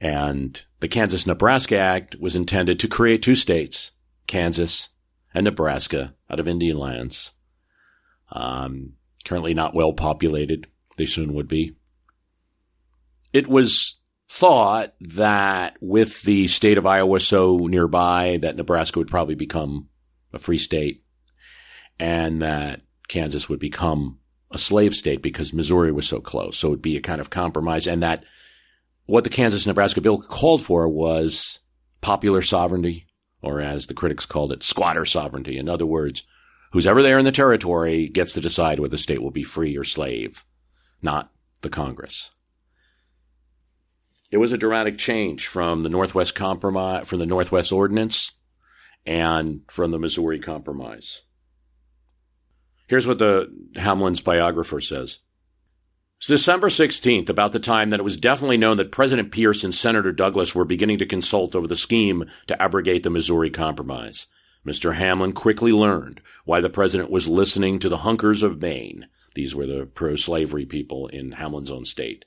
And 0.00 0.64
the 0.82 0.88
Kansas 0.88 1.28
Nebraska 1.28 1.78
Act 1.78 2.16
was 2.18 2.34
intended 2.34 2.80
to 2.80 2.88
create 2.88 3.22
two 3.22 3.36
states, 3.36 3.92
Kansas 4.26 4.88
and 5.32 5.44
Nebraska, 5.44 6.16
out 6.28 6.40
of 6.40 6.48
Indian 6.48 6.76
lands. 6.76 7.30
Um, 8.32 8.94
currently 9.24 9.54
not 9.54 9.76
well 9.76 9.92
populated. 9.92 10.66
They 10.96 11.06
soon 11.06 11.34
would 11.34 11.46
be. 11.46 11.76
It 13.32 13.46
was 13.46 14.00
thought 14.28 14.94
that 15.00 15.76
with 15.80 16.20
the 16.22 16.48
state 16.48 16.78
of 16.78 16.84
Iowa 16.84 17.20
so 17.20 17.58
nearby, 17.58 18.40
that 18.42 18.56
Nebraska 18.56 18.98
would 18.98 19.08
probably 19.08 19.36
become 19.36 19.88
a 20.32 20.40
free 20.40 20.58
state 20.58 21.04
and 22.00 22.42
that 22.42 22.80
Kansas 23.06 23.48
would 23.48 23.60
become 23.60 24.18
a 24.50 24.58
slave 24.58 24.96
state 24.96 25.22
because 25.22 25.52
Missouri 25.52 25.92
was 25.92 26.08
so 26.08 26.18
close. 26.18 26.58
So 26.58 26.66
it 26.66 26.70
would 26.72 26.82
be 26.82 26.96
a 26.96 27.00
kind 27.00 27.20
of 27.20 27.30
compromise 27.30 27.86
and 27.86 28.02
that 28.02 28.24
what 29.06 29.24
the 29.24 29.30
Kansas 29.30 29.66
Nebraska 29.66 30.00
bill 30.00 30.20
called 30.20 30.62
for 30.62 30.88
was 30.88 31.58
popular 32.00 32.42
sovereignty, 32.42 33.06
or 33.42 33.60
as 33.60 33.86
the 33.86 33.94
critics 33.94 34.26
called 34.26 34.52
it, 34.52 34.62
squatter 34.62 35.04
sovereignty. 35.04 35.58
In 35.58 35.68
other 35.68 35.86
words, 35.86 36.22
who's 36.72 36.86
ever 36.86 37.02
there 37.02 37.18
in 37.18 37.24
the 37.24 37.32
territory 37.32 38.08
gets 38.08 38.32
to 38.34 38.40
decide 38.40 38.78
whether 38.78 38.92
the 38.92 38.98
state 38.98 39.22
will 39.22 39.30
be 39.30 39.44
free 39.44 39.76
or 39.76 39.84
slave, 39.84 40.44
not 41.00 41.30
the 41.62 41.70
Congress. 41.70 42.32
It 44.30 44.38
was 44.38 44.52
a 44.52 44.58
dramatic 44.58 44.96
change 44.96 45.46
from 45.46 45.82
the 45.82 45.90
Northwest 45.90 46.34
Compromise, 46.34 47.06
from 47.06 47.18
the 47.18 47.26
Northwest 47.26 47.70
Ordinance, 47.70 48.32
and 49.04 49.60
from 49.68 49.90
the 49.90 49.98
Missouri 49.98 50.38
Compromise. 50.38 51.22
Here's 52.86 53.06
what 53.06 53.18
the 53.18 53.52
Hamlin's 53.76 54.20
biographer 54.20 54.80
says. 54.80 55.18
It's 56.22 56.28
December 56.28 56.68
16th, 56.68 57.28
about 57.28 57.50
the 57.50 57.58
time 57.58 57.90
that 57.90 57.98
it 57.98 58.04
was 58.04 58.16
definitely 58.16 58.56
known 58.56 58.76
that 58.76 58.92
President 58.92 59.32
Pierce 59.32 59.64
and 59.64 59.74
Senator 59.74 60.12
Douglas 60.12 60.54
were 60.54 60.64
beginning 60.64 60.98
to 60.98 61.04
consult 61.04 61.56
over 61.56 61.66
the 61.66 61.74
scheme 61.74 62.26
to 62.46 62.62
abrogate 62.62 63.02
the 63.02 63.10
Missouri 63.10 63.50
Compromise. 63.50 64.28
Mr. 64.64 64.94
Hamlin 64.94 65.32
quickly 65.32 65.72
learned 65.72 66.20
why 66.44 66.60
the 66.60 66.70
president 66.70 67.10
was 67.10 67.26
listening 67.26 67.80
to 67.80 67.88
the 67.88 67.96
hunkers 68.06 68.44
of 68.44 68.62
Maine. 68.62 69.08
These 69.34 69.52
were 69.56 69.66
the 69.66 69.84
pro 69.84 70.14
slavery 70.14 70.64
people 70.64 71.08
in 71.08 71.32
Hamlin's 71.32 71.72
own 71.72 71.84
state. 71.84 72.24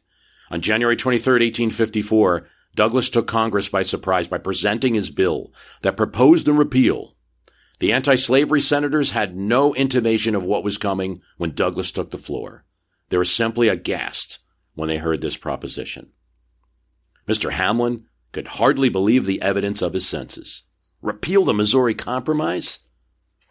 On 0.52 0.60
January 0.60 0.98
23, 0.98 1.32
1854, 1.32 2.50
Douglas 2.76 3.10
took 3.10 3.28
Congress 3.28 3.70
by 3.70 3.84
surprise 3.84 4.28
by 4.28 4.40
presenting 4.40 4.96
his 4.96 5.10
bill 5.10 5.54
that 5.84 5.96
proposed 5.96 6.46
the 6.46 6.52
repeal. 6.52 7.16
The 7.80 7.94
anti 7.94 8.18
slavery 8.18 8.60
senators 8.60 9.12
had 9.12 9.38
no 9.38 9.74
intimation 9.74 10.36
of 10.36 10.44
what 10.44 10.66
was 10.66 10.78
coming 10.78 11.22
when 11.38 11.52
Douglas 11.52 11.94
took 11.94 12.12
the 12.12 12.18
floor. 12.18 12.65
They 13.10 13.18
were 13.18 13.26
simply 13.26 13.68
aghast 13.68 14.40
when 14.74 14.90
they 14.90 14.98
heard 14.98 15.22
this 15.22 15.38
proposition. 15.38 16.12
Mr. 17.28 17.52
Hamlin 17.52 18.06
could 18.32 18.48
hardly 18.48 18.90
believe 18.90 19.26
the 19.26 19.42
evidence 19.42 19.82
of 19.82 19.94
his 19.94 20.08
senses. 20.08 20.64
Repeal 21.02 21.46
the 21.46 21.54
Missouri 21.54 21.96
Compromise? 21.96 22.80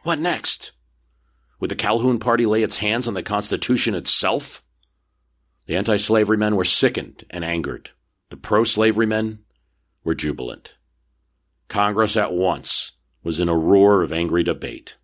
What 0.02 0.18
next? 0.18 0.72
Would 1.60 1.70
the 1.70 1.76
Calhoun 1.76 2.18
Party 2.18 2.46
lay 2.46 2.62
its 2.62 2.78
hands 2.78 3.08
on 3.08 3.14
the 3.14 3.22
Constitution 3.22 3.94
itself? 3.94 4.62
The 5.66 5.76
anti 5.76 5.96
slavery 5.96 6.36
men 6.36 6.56
were 6.56 6.64
sickened 6.64 7.24
and 7.30 7.44
angered. 7.44 7.90
The 8.30 8.36
pro 8.36 8.64
slavery 8.64 9.06
men 9.06 9.40
were 10.02 10.14
jubilant. 10.14 10.74
Congress 11.68 12.16
at 12.16 12.32
once 12.32 12.92
was 13.22 13.40
in 13.40 13.48
a 13.48 13.56
roar 13.56 14.02
of 14.02 14.12
angry 14.12 14.42
debate. 14.42 14.96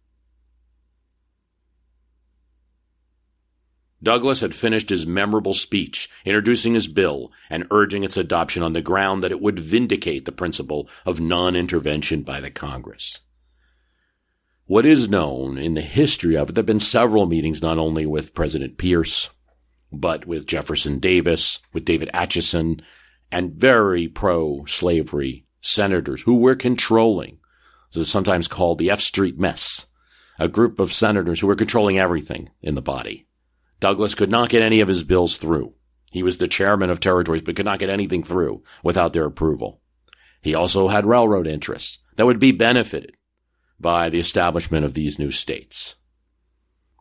Douglas 4.03 4.41
had 4.41 4.55
finished 4.55 4.89
his 4.89 5.07
memorable 5.07 5.53
speech 5.53 6.09
introducing 6.25 6.75
his 6.75 6.89
bill 6.89 7.31
and 7.51 7.67
urging 7.71 8.03
its 8.03 8.17
adoption 8.17 8.63
on 8.63 8.73
the 8.73 8.81
ground 8.81 9.23
that 9.23 9.31
it 9.31 9.41
would 9.41 9.59
vindicate 9.59 10.25
the 10.25 10.33
principle 10.33 10.89
of 11.05 11.21
non-intervention 11.21 12.23
by 12.23 12.41
the 12.41 12.51
Congress. 12.51 13.21
What 14.65 14.87
is 14.87 15.09
known 15.09 15.59
in 15.59 15.75
the 15.75 15.81
history 15.81 16.37
of 16.37 16.49
it, 16.49 16.55
there 16.55 16.63
have 16.63 16.67
been 16.67 16.81
several 16.81 17.27
meetings 17.27 17.61
not 17.61 17.77
only 17.77 18.07
with 18.07 18.35
President 18.35 18.79
Pierce, 18.79 19.31
but 19.93 20.27
with 20.27 20.47
Jefferson 20.47 20.99
Davis, 20.99 21.59
with 21.73 21.85
David 21.85 22.09
Atchison, 22.15 22.81
and 23.33 23.53
very 23.53 24.09
pro-slavery 24.09 25.45
senators 25.61 26.23
who 26.23 26.37
were 26.37 26.55
controlling, 26.55 27.39
this 27.93 28.03
is 28.03 28.11
sometimes 28.11 28.49
called 28.49 28.79
the 28.79 28.91
F 28.91 29.01
Street 29.01 29.39
Mess, 29.39 29.87
a 30.39 30.49
group 30.49 30.79
of 30.79 30.93
senators 30.93 31.41
who 31.41 31.47
were 31.49 31.57
controlling 31.57 31.99
everything 31.99 32.51
in 32.63 32.75
the 32.75 32.83
body. 32.83 33.27
Douglas 33.81 34.15
could 34.15 34.31
not 34.31 34.51
get 34.51 34.63
any 34.63 34.81
of 34.81 34.89
his 34.89 35.03
bills 35.03 35.39
through. 35.39 35.75
He 36.11 36.23
was 36.23 36.39
the 36.39 36.49
chairman 36.49 36.91
of 36.91 37.01
territories, 37.01 37.43
but 37.43 37.57
could 37.57 37.65
not 37.65 37.79
get 37.79 37.89
anything 37.89 38.23
through 38.23 38.63
without 38.83 39.13
their 39.13 39.25
approval. 39.25 39.81
He 40.43 40.55
also 40.55 40.89
had 40.89 41.07
railroad 41.07 41.47
interests 41.47 41.99
that 42.17 42.27
would 42.27 42.39
be 42.39 42.53
benefited 42.53 43.17
by 43.79 44.11
the 44.11 44.19
establishment 44.19 44.85
of 44.85 44.95
these 44.95 45.19
new 45.19 45.31
states. 45.31 45.97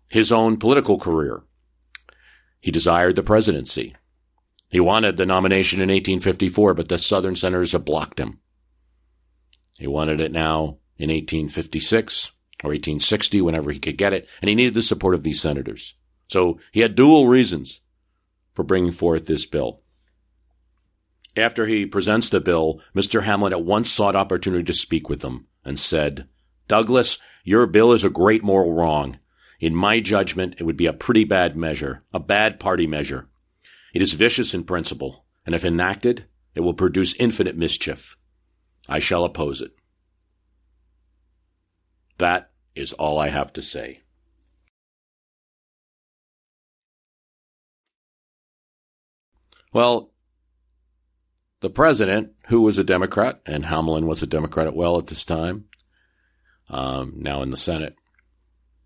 His 0.07 0.31
own 0.31 0.57
political 0.57 0.97
career. 0.97 1.43
He 2.59 2.71
desired 2.71 3.15
the 3.15 3.23
presidency. 3.23 3.95
He 4.69 4.79
wanted 4.79 5.17
the 5.17 5.25
nomination 5.25 5.79
in 5.79 5.89
1854, 5.89 6.73
but 6.73 6.89
the 6.89 6.97
Southern 6.97 7.35
senators 7.35 7.71
had 7.71 7.85
blocked 7.85 8.19
him. 8.19 8.39
He 9.77 9.87
wanted 9.87 10.19
it 10.19 10.31
now 10.31 10.77
in 10.97 11.09
1856 11.09 12.31
or 12.63 12.69
1860, 12.69 13.41
whenever 13.41 13.71
he 13.71 13.79
could 13.79 13.97
get 13.97 14.13
it, 14.13 14.27
and 14.41 14.49
he 14.49 14.55
needed 14.55 14.73
the 14.73 14.83
support 14.83 15.15
of 15.15 15.23
these 15.23 15.41
senators. 15.41 15.95
So 16.29 16.59
he 16.71 16.79
had 16.79 16.95
dual 16.95 17.27
reasons 17.27 17.81
for 18.53 18.63
bringing 18.63 18.91
forth 18.91 19.25
this 19.25 19.45
bill. 19.45 19.81
After 21.35 21.65
he 21.65 21.85
presents 21.85 22.29
the 22.29 22.39
bill, 22.39 22.81
Mr. 22.95 23.23
Hamlin 23.23 23.53
at 23.53 23.63
once 23.63 23.89
sought 23.89 24.15
opportunity 24.15 24.63
to 24.63 24.73
speak 24.73 25.09
with 25.09 25.21
them 25.21 25.47
and 25.63 25.79
said, 25.79 26.27
Douglas, 26.67 27.17
your 27.43 27.65
bill 27.65 27.93
is 27.93 28.03
a 28.03 28.09
great 28.09 28.43
moral 28.43 28.73
wrong. 28.73 29.19
In 29.59 29.75
my 29.75 29.99
judgment, 29.99 30.55
it 30.57 30.63
would 30.63 30.77
be 30.77 30.85
a 30.85 30.93
pretty 30.93 31.23
bad 31.23 31.57
measure, 31.57 32.03
a 32.13 32.19
bad 32.19 32.59
party 32.59 32.87
measure. 32.87 33.27
It 33.93 34.01
is 34.01 34.13
vicious 34.13 34.53
in 34.53 34.63
principle, 34.63 35.25
and 35.45 35.55
if 35.55 35.65
enacted, 35.65 36.25
it 36.53 36.61
will 36.61 36.73
produce 36.73 37.15
infinite 37.15 37.57
mischief. 37.57 38.17
I 38.87 38.99
shall 38.99 39.25
oppose 39.25 39.61
it. 39.61 39.71
That 42.17 42.51
is 42.75 42.93
all 42.93 43.17
I 43.17 43.29
have 43.29 43.53
to 43.53 43.61
say. 43.61 44.01
Well, 49.71 50.11
the 51.61 51.69
president, 51.69 52.31
who 52.47 52.61
was 52.61 52.77
a 52.77 52.83
Democrat, 52.83 53.41
and 53.45 53.65
Hamlin 53.65 54.07
was 54.07 54.23
a 54.23 54.27
Democrat 54.27 54.67
at 54.67 54.75
well 54.75 54.97
at 54.97 55.07
this 55.07 55.25
time, 55.25 55.65
um, 56.69 57.13
now 57.17 57.41
in 57.41 57.51
the 57.51 57.57
Senate 57.57 57.95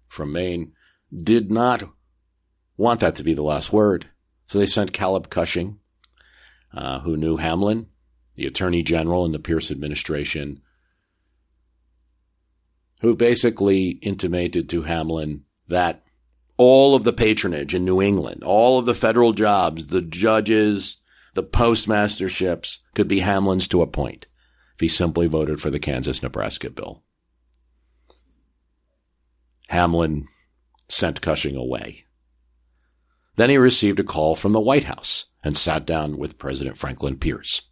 from 0.08 0.32
Maine, 0.32 0.74
did 1.12 1.52
not 1.52 1.84
want 2.78 3.00
that 3.00 3.16
to 3.16 3.24
be 3.24 3.34
the 3.34 3.44
last 3.44 3.72
word. 3.72 4.08
So 4.48 4.60
they 4.60 4.66
sent 4.66 4.94
Caleb 4.94 5.30
Cushing, 5.30 5.80
uh, 6.74 7.00
who 7.02 7.16
knew 7.16 7.38
Hamlin, 7.38 7.88
the 8.36 8.46
attorney 8.46 8.84
general 8.84 9.26
in 9.26 9.32
the 9.32 9.40
Pierce 9.40 9.72
administration, 9.72 10.62
who 13.02 13.16
basically 13.16 14.00
intimated 14.02 14.70
to 14.70 14.84
Hamlin 14.84 15.44
that 15.68 16.04
all 16.58 16.96
of 16.96 17.04
the 17.04 17.14
patronage 17.14 17.74
in 17.74 17.86
New 17.86 18.02
England, 18.02 18.44
all 18.44 18.78
of 18.78 18.86
the 18.86 18.94
federal 18.94 19.34
jobs, 19.34 19.88
the 19.88 20.02
judges, 20.02 20.98
the 21.34 21.44
postmasterships 21.44 22.80
could 22.94 23.08
be 23.08 23.20
Hamlin's 23.20 23.68
to 23.70 23.82
a 23.82 23.88
point 23.88 24.28
if 24.76 24.82
he 24.82 24.88
simply 24.88 25.28
voted 25.28 25.62
for 25.62 25.70
the 25.70 25.80
Kansas 25.80 26.22
Nebraska 26.22 26.70
bill. 26.70 27.04
Hamlin 29.68 30.28
sent 30.88 31.22
Cushing 31.22 31.56
away. 31.56 32.06
Then 33.36 33.50
he 33.50 33.58
received 33.58 34.00
a 34.00 34.04
call 34.04 34.36
from 34.36 34.52
the 34.52 34.60
White 34.60 34.84
House 34.84 35.26
and 35.44 35.58
sat 35.58 35.86
down 35.86 36.18
with 36.18 36.38
President 36.38 36.78
Franklin 36.78 37.18
Pierce. 37.18 37.64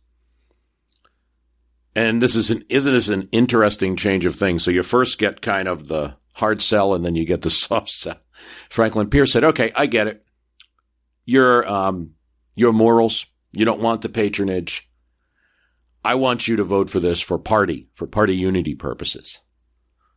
And 1.96 2.22
this 2.22 2.36
is 2.36 2.50
an, 2.50 2.63
isn't 2.70 2.91
this 2.91 3.10
an 3.10 3.30
interesting 3.32 3.96
change 3.96 4.26
of 4.26 4.36
things? 4.36 4.63
So 4.63 4.72
you 4.72 4.82
first 4.82 5.20
get 5.20 5.41
kind 5.41 5.67
of 5.67 5.88
the 5.88 6.15
hard 6.34 6.62
sell 6.62 6.94
and 6.94 7.06
then 7.06 7.15
you 7.15 7.26
get 7.26 7.41
the 7.41 7.50
soft 7.52 7.89
sell. 7.89 8.20
Franklin 8.70 9.10
Pierce 9.10 9.32
said, 9.34 9.44
okay, 9.44 9.72
I 9.76 9.86
get 9.86 10.08
it. 10.08 10.26
Your, 11.26 11.67
um, 11.67 12.12
your 12.56 12.74
morals, 12.74 13.26
you 13.52 13.65
don't 13.65 13.82
want 13.82 14.02
the 14.02 14.10
patronage. 14.10 14.89
I 16.04 16.15
want 16.15 16.48
you 16.48 16.56
to 16.56 16.63
vote 16.63 16.89
for 16.89 17.00
this 17.00 17.22
for 17.22 17.38
party, 17.38 17.89
for 17.94 18.08
party 18.08 18.36
unity 18.36 18.74
purposes. 18.74 19.39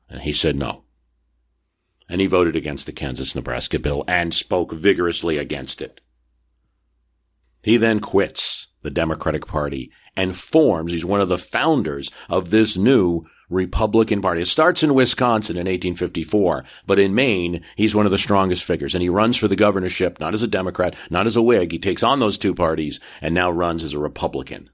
And 0.09 0.23
he 0.23 0.33
said 0.33 0.57
no. 0.57 0.85
And 2.09 2.21
he 2.21 2.27
voted 2.27 2.57
against 2.57 2.87
the 2.87 2.93
Kansas 2.93 3.35
Nebraska 3.35 3.79
bill 3.79 4.05
and 4.07 4.33
spoke 4.33 4.73
vigorously 4.73 5.37
against 5.37 5.83
it. 5.83 6.01
He 7.63 7.77
then 7.77 8.01
quits 8.01 8.69
the 8.83 8.91
Democratic 8.91 9.47
Party 9.47 9.91
and 10.17 10.37
forms, 10.37 10.93
he's 10.93 11.05
one 11.05 11.21
of 11.21 11.29
the 11.29 11.39
founders 11.39 12.11
of 12.29 12.51
this 12.51 12.77
new 12.77 13.25
Republican 13.55 14.21
Party. 14.21 14.43
It 14.43 14.49
starts 14.49 14.83
in 14.83 14.95
Wisconsin 14.95 15.57
in 15.57 15.67
1854, 15.67 16.65
but 16.87 16.99
in 16.99 17.15
Maine, 17.15 17.65
he's 17.77 17.95
one 17.95 18.05
of 18.05 18.13
the 18.13 18.19
strongest 18.19 18.65
figures 18.65 18.95
and 18.95 19.03
he 19.03 19.09
runs 19.09 19.37
for 19.37 19.49
the 19.49 19.57
governorship, 19.57 20.21
not 20.21 20.35
as 20.35 20.43
a 20.43 20.49
Democrat, 20.49 20.95
not 21.09 21.27
as 21.27 21.37
a 21.37 21.43
Whig. 21.43 21.73
He 21.73 21.79
takes 21.79 22.03
on 22.03 22.21
those 22.21 22.37
two 22.37 22.55
parties 22.55 23.01
and 23.23 23.35
now 23.35 23.51
runs 23.51 23.83
as 23.83 23.95
a 23.95 23.99
Republican. 23.99 24.71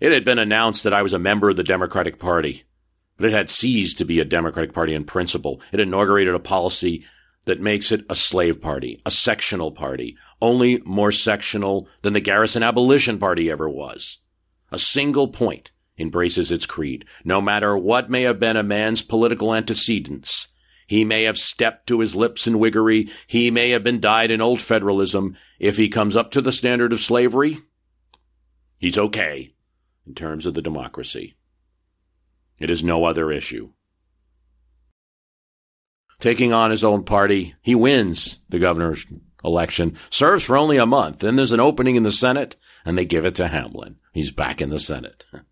It 0.00 0.12
had 0.12 0.24
been 0.24 0.38
announced 0.38 0.84
that 0.84 0.94
I 0.94 1.02
was 1.02 1.12
a 1.12 1.18
member 1.18 1.50
of 1.50 1.56
the 1.56 1.64
Democratic 1.64 2.18
Party, 2.18 2.64
but 3.16 3.26
it 3.26 3.32
had 3.32 3.50
ceased 3.50 3.98
to 3.98 4.04
be 4.04 4.20
a 4.20 4.24
Democratic 4.24 4.72
Party 4.72 4.94
in 4.94 5.04
principle. 5.04 5.60
It 5.72 5.80
inaugurated 5.80 6.34
a 6.34 6.38
policy 6.38 7.04
that 7.46 7.60
makes 7.60 7.90
it 7.90 8.04
a 8.08 8.14
slave 8.14 8.60
party, 8.60 9.02
a 9.04 9.10
sectional 9.10 9.72
party, 9.72 10.16
only 10.40 10.82
more 10.84 11.10
sectional 11.10 11.88
than 12.02 12.12
the 12.12 12.20
Garrison 12.20 12.62
Abolition 12.62 13.18
Party 13.18 13.50
ever 13.50 13.68
was. 13.68 14.18
A 14.70 14.78
single 14.78 15.28
point 15.28 15.70
embraces 15.98 16.50
its 16.50 16.66
creed. 16.66 17.04
No 17.24 17.40
matter 17.40 17.76
what 17.76 18.10
may 18.10 18.22
have 18.22 18.38
been 18.38 18.56
a 18.56 18.62
man's 18.62 19.02
political 19.02 19.54
antecedents, 19.54 20.48
he 20.86 21.04
may 21.04 21.24
have 21.24 21.36
stepped 21.36 21.86
to 21.88 22.00
his 22.00 22.16
lips 22.16 22.46
in 22.46 22.54
Whiggery, 22.54 23.10
he 23.26 23.50
may 23.50 23.70
have 23.70 23.82
been 23.82 24.00
dyed 24.00 24.30
in 24.30 24.40
old 24.40 24.60
federalism. 24.60 25.36
If 25.58 25.76
he 25.76 25.88
comes 25.88 26.16
up 26.16 26.30
to 26.32 26.40
the 26.40 26.52
standard 26.52 26.92
of 26.94 27.00
slavery, 27.00 27.58
he's 28.78 28.96
okay 28.96 29.54
in 30.06 30.14
terms 30.14 30.46
of 30.46 30.54
the 30.54 30.62
democracy. 30.62 31.36
It 32.58 32.70
is 32.70 32.82
no 32.82 33.04
other 33.04 33.30
issue. 33.30 33.70
Taking 36.20 36.52
on 36.52 36.70
his 36.70 36.82
own 36.82 37.04
party, 37.04 37.54
he 37.62 37.74
wins 37.74 38.38
the 38.48 38.58
governor's 38.58 39.06
election, 39.44 39.96
serves 40.10 40.42
for 40.42 40.56
only 40.56 40.78
a 40.78 40.86
month. 40.86 41.20
Then 41.20 41.36
there's 41.36 41.52
an 41.52 41.60
opening 41.60 41.94
in 41.94 42.02
the 42.02 42.10
Senate, 42.10 42.56
and 42.84 42.98
they 42.98 43.04
give 43.04 43.24
it 43.24 43.34
to 43.36 43.48
Hamlin. 43.48 43.96
He's 44.12 44.30
back 44.32 44.60
in 44.60 44.70
the 44.70 44.80
Senate. 44.80 45.24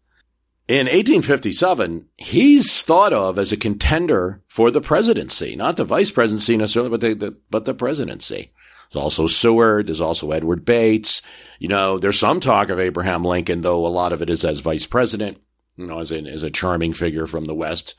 In 0.68 0.86
1857, 0.86 2.08
he's 2.16 2.82
thought 2.82 3.12
of 3.12 3.38
as 3.38 3.52
a 3.52 3.56
contender 3.56 4.42
for 4.48 4.72
the 4.72 4.80
presidency, 4.80 5.54
not 5.54 5.76
the 5.76 5.84
vice 5.84 6.10
presidency 6.10 6.56
necessarily, 6.56 6.90
but 6.90 7.00
the, 7.00 7.14
the, 7.14 7.36
but 7.50 7.64
the 7.66 7.74
presidency. 7.74 8.52
There's 8.90 9.02
also 9.02 9.28
Seward. 9.28 9.86
There's 9.86 10.00
also 10.00 10.32
Edward 10.32 10.64
Bates. 10.64 11.22
You 11.60 11.68
know, 11.68 11.98
there's 11.98 12.18
some 12.18 12.40
talk 12.40 12.68
of 12.68 12.80
Abraham 12.80 13.24
Lincoln, 13.24 13.60
though 13.60 13.86
a 13.86 13.88
lot 13.88 14.12
of 14.12 14.22
it 14.22 14.30
is 14.30 14.44
as 14.44 14.58
vice 14.58 14.86
president, 14.86 15.38
you 15.76 15.86
know, 15.86 16.00
as, 16.00 16.10
in, 16.10 16.26
as 16.26 16.42
a 16.42 16.50
charming 16.50 16.92
figure 16.92 17.28
from 17.28 17.44
the 17.44 17.54
West. 17.54 17.94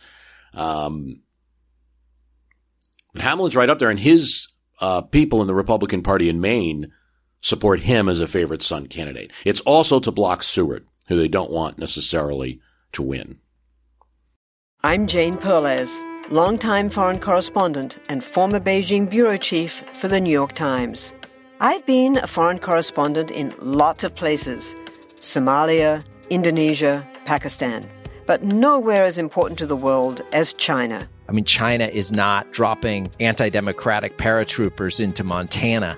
Um, 0.54 1.22
Hamlin's 3.16 3.56
right 3.56 3.70
up 3.70 3.80
there, 3.80 3.90
and 3.90 4.00
his 4.00 4.48
uh, 4.82 5.02
people 5.02 5.40
in 5.42 5.48
the 5.48 5.56
Republican 5.56 6.04
Party 6.04 6.28
in 6.28 6.42
Maine 6.42 6.92
support 7.40 7.80
him 7.82 8.10
as 8.10 8.20
a 8.20 8.28
favorite 8.28 8.62
son 8.62 8.88
candidate. 8.88 9.32
It's 9.46 9.62
also 9.62 10.02
to 10.02 10.12
block 10.12 10.44
Seward 10.44 10.86
who 11.08 11.18
they 11.18 11.28
don't 11.28 11.52
want 11.52 11.78
necessarily 11.78 12.60
to 12.94 13.02
win. 13.02 13.40
I'm 14.84 15.08
Jane 15.08 15.38
Perlez, 15.38 16.00
longtime 16.30 16.90
foreign 16.90 17.20
correspondent 17.20 17.98
and 18.10 18.24
former 18.24 18.60
Beijing 18.60 19.10
bureau 19.10 19.38
chief 19.38 19.84
for 19.94 20.08
the 20.08 20.22
New 20.22 20.32
York 20.32 20.54
Times. 20.54 21.14
I've 21.60 21.86
been 21.86 22.18
a 22.18 22.28
foreign 22.28 22.60
correspondent 22.60 23.32
in 23.32 23.54
lots 23.60 24.04
of 24.04 24.14
places 24.14 24.76
Somalia, 25.16 26.06
Indonesia, 26.30 27.08
Pakistan, 27.26 27.90
but 28.28 28.44
nowhere 28.44 29.04
as 29.04 29.18
important 29.18 29.58
to 29.60 29.66
the 29.66 29.76
world 29.76 30.22
as 30.32 30.54
China. 30.54 31.10
I 31.28 31.32
mean, 31.32 31.46
China 31.46 31.86
is 31.86 32.12
not 32.12 32.52
dropping 32.54 33.10
anti 33.20 33.50
democratic 33.50 34.18
paratroopers 34.18 35.00
into 35.00 35.24
Montana. 35.24 35.98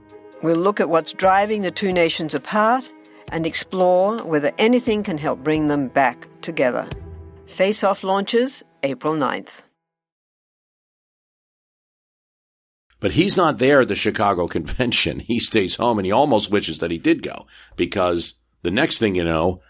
We'll 0.41 0.57
look 0.57 0.79
at 0.79 0.89
what's 0.89 1.13
driving 1.13 1.61
the 1.61 1.71
two 1.71 1.93
nations 1.93 2.33
apart 2.33 2.89
and 3.31 3.45
explore 3.45 4.17
whether 4.23 4.51
anything 4.57 5.03
can 5.03 5.17
help 5.17 5.43
bring 5.43 5.67
them 5.67 5.87
back 5.87 6.27
together. 6.41 6.89
Face 7.45 7.83
Off 7.83 8.03
launches 8.03 8.63
April 8.83 9.13
9th. 9.13 9.63
But 12.99 13.11
he's 13.11 13.35
not 13.35 13.57
there 13.57 13.81
at 13.81 13.87
the 13.87 13.95
Chicago 13.95 14.47
convention. 14.57 15.19
He 15.19 15.39
stays 15.39 15.75
home 15.75 15.99
and 15.99 16.05
he 16.05 16.11
almost 16.11 16.51
wishes 16.51 16.79
that 16.79 16.91
he 16.91 16.97
did 16.97 17.23
go 17.23 17.45
because 17.75 18.35
the 18.61 18.71
next 18.71 18.99
thing 18.99 19.15
you 19.15 19.23
know, 19.23 19.61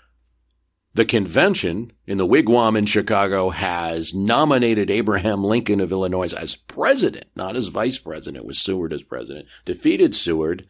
the 0.93 1.05
convention 1.05 1.93
in 2.05 2.17
the 2.17 2.27
wigwam 2.27 2.77
in 2.77 2.85
Chicago 2.85 3.49
has 3.49 4.13
nominated 4.13 4.89
Abraham 4.89 5.43
Lincoln 5.43 5.79
of 5.79 5.91
Illinois 5.91 6.33
as 6.33 6.55
president, 6.55 7.27
not 7.35 7.55
as 7.55 7.67
vice 7.69 7.97
president, 7.97 8.45
with 8.45 8.57
Seward 8.57 8.91
as 8.91 9.03
president, 9.03 9.47
defeated 9.63 10.15
Seward. 10.15 10.67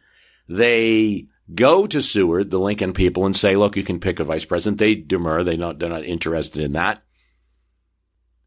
They 0.48 1.26
go 1.54 1.86
to 1.88 2.00
Seward, 2.00 2.50
the 2.50 2.60
Lincoln 2.60 2.92
people, 2.92 3.26
and 3.26 3.34
say, 3.34 3.56
look, 3.56 3.76
you 3.76 3.82
can 3.82 3.98
pick 3.98 4.20
a 4.20 4.24
vice 4.24 4.44
president. 4.44 4.78
They 4.78 4.94
demur. 4.94 5.42
They 5.42 5.56
not, 5.56 5.80
they're 5.80 5.88
not 5.88 6.04
interested 6.04 6.62
in 6.62 6.72
that. 6.72 7.02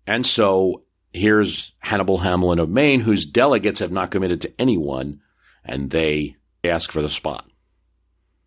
And 0.07 0.25
so 0.25 0.83
here's 1.11 1.73
Hannibal 1.79 2.19
Hamlin 2.19 2.59
of 2.59 2.69
Maine, 2.69 3.01
whose 3.01 3.25
delegates 3.25 3.79
have 3.79 3.91
not 3.91 4.11
committed 4.11 4.41
to 4.41 4.61
anyone, 4.61 5.19
and 5.63 5.89
they 5.89 6.37
ask 6.63 6.91
for 6.91 7.01
the 7.01 7.09
spot. 7.09 7.49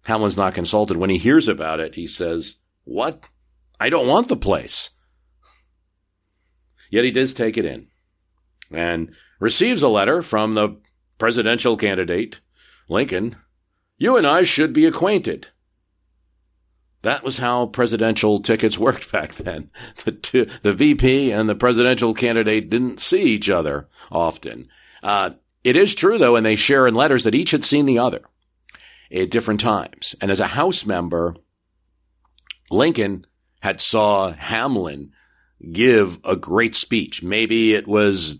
Hamlin's 0.03 0.37
not 0.37 0.55
consulted. 0.55 0.97
When 0.97 1.11
he 1.11 1.19
hears 1.19 1.49
about 1.49 1.81
it, 1.81 1.95
he 1.95 2.07
says, 2.07 2.57
what? 2.88 3.22
I 3.79 3.90
don't 3.90 4.09
want 4.09 4.29
the 4.29 4.37
place. 4.37 4.90
Yet 6.90 7.05
he 7.05 7.11
does 7.11 7.35
take 7.35 7.57
it 7.57 7.64
in 7.64 7.88
and 8.70 9.14
receives 9.40 9.83
a 9.83 9.88
letter 9.88 10.22
from 10.22 10.55
the 10.55 10.81
presidential 11.18 11.77
candidate, 11.77 12.40
Lincoln. 12.88 13.37
You 13.98 14.16
and 14.16 14.27
I 14.27 14.44
should 14.44 14.72
be 14.72 14.87
acquainted. 14.87 15.48
That 17.03 17.22
was 17.22 17.38
how 17.38 17.66
presidential 17.66 18.40
tickets 18.40 18.79
worked 18.79 19.12
back 19.12 19.35
then. 19.35 19.70
The, 20.05 20.51
the 20.62 20.72
VP 20.72 21.31
and 21.31 21.48
the 21.48 21.55
presidential 21.55 22.14
candidate 22.14 22.70
didn't 22.70 23.01
see 23.01 23.22
each 23.22 23.51
other 23.51 23.88
often. 24.11 24.68
Uh, 25.03 25.31
it 25.62 25.77
is 25.77 25.94
true, 25.94 26.18
though, 26.18 26.37
and 26.37 26.46
they 26.46 26.57
share 26.57 26.87
in 26.87 26.94
letters 26.94 27.24
that 27.24 27.35
each 27.35 27.51
had 27.51 27.64
seen 27.64 27.87
the 27.87 27.98
other 27.98 28.22
at 29.12 29.31
different 29.31 29.61
times. 29.61 30.14
And 30.20 30.31
as 30.31 30.40
a 30.40 30.48
House 30.48 30.87
member, 30.87 31.37
Lincoln 32.70 33.26
had 33.61 33.81
saw 33.81 34.33
Hamlin 34.33 35.12
give 35.72 36.18
a 36.24 36.37
great 36.37 36.74
speech. 36.74 37.22
Maybe 37.22 37.74
it 37.74 37.88
was, 37.88 38.38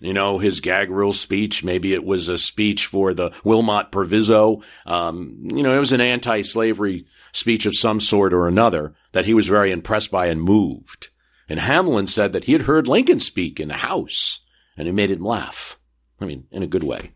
you 0.00 0.12
know, 0.12 0.38
his 0.38 0.60
gag 0.60 0.90
rule 0.90 1.12
speech. 1.12 1.62
Maybe 1.62 1.94
it 1.94 2.04
was 2.04 2.28
a 2.28 2.38
speech 2.38 2.86
for 2.86 3.14
the 3.14 3.32
Wilmot 3.44 3.92
Proviso. 3.92 4.62
Um, 4.86 5.38
you 5.42 5.62
know, 5.62 5.74
it 5.74 5.80
was 5.80 5.92
an 5.92 6.00
anti-slavery 6.00 7.06
speech 7.32 7.66
of 7.66 7.76
some 7.76 8.00
sort 8.00 8.32
or 8.32 8.48
another 8.48 8.94
that 9.12 9.26
he 9.26 9.34
was 9.34 9.46
very 9.46 9.70
impressed 9.70 10.10
by 10.10 10.26
and 10.26 10.42
moved. 10.42 11.10
And 11.48 11.60
Hamlin 11.60 12.06
said 12.06 12.32
that 12.32 12.44
he 12.44 12.52
had 12.52 12.62
heard 12.62 12.88
Lincoln 12.88 13.20
speak 13.20 13.60
in 13.60 13.68
the 13.68 13.74
House 13.74 14.40
and 14.76 14.88
it 14.88 14.92
made 14.92 15.10
him 15.10 15.24
laugh. 15.24 15.78
I 16.20 16.24
mean, 16.24 16.46
in 16.50 16.62
a 16.62 16.68
good 16.68 16.84
way. 16.84 17.12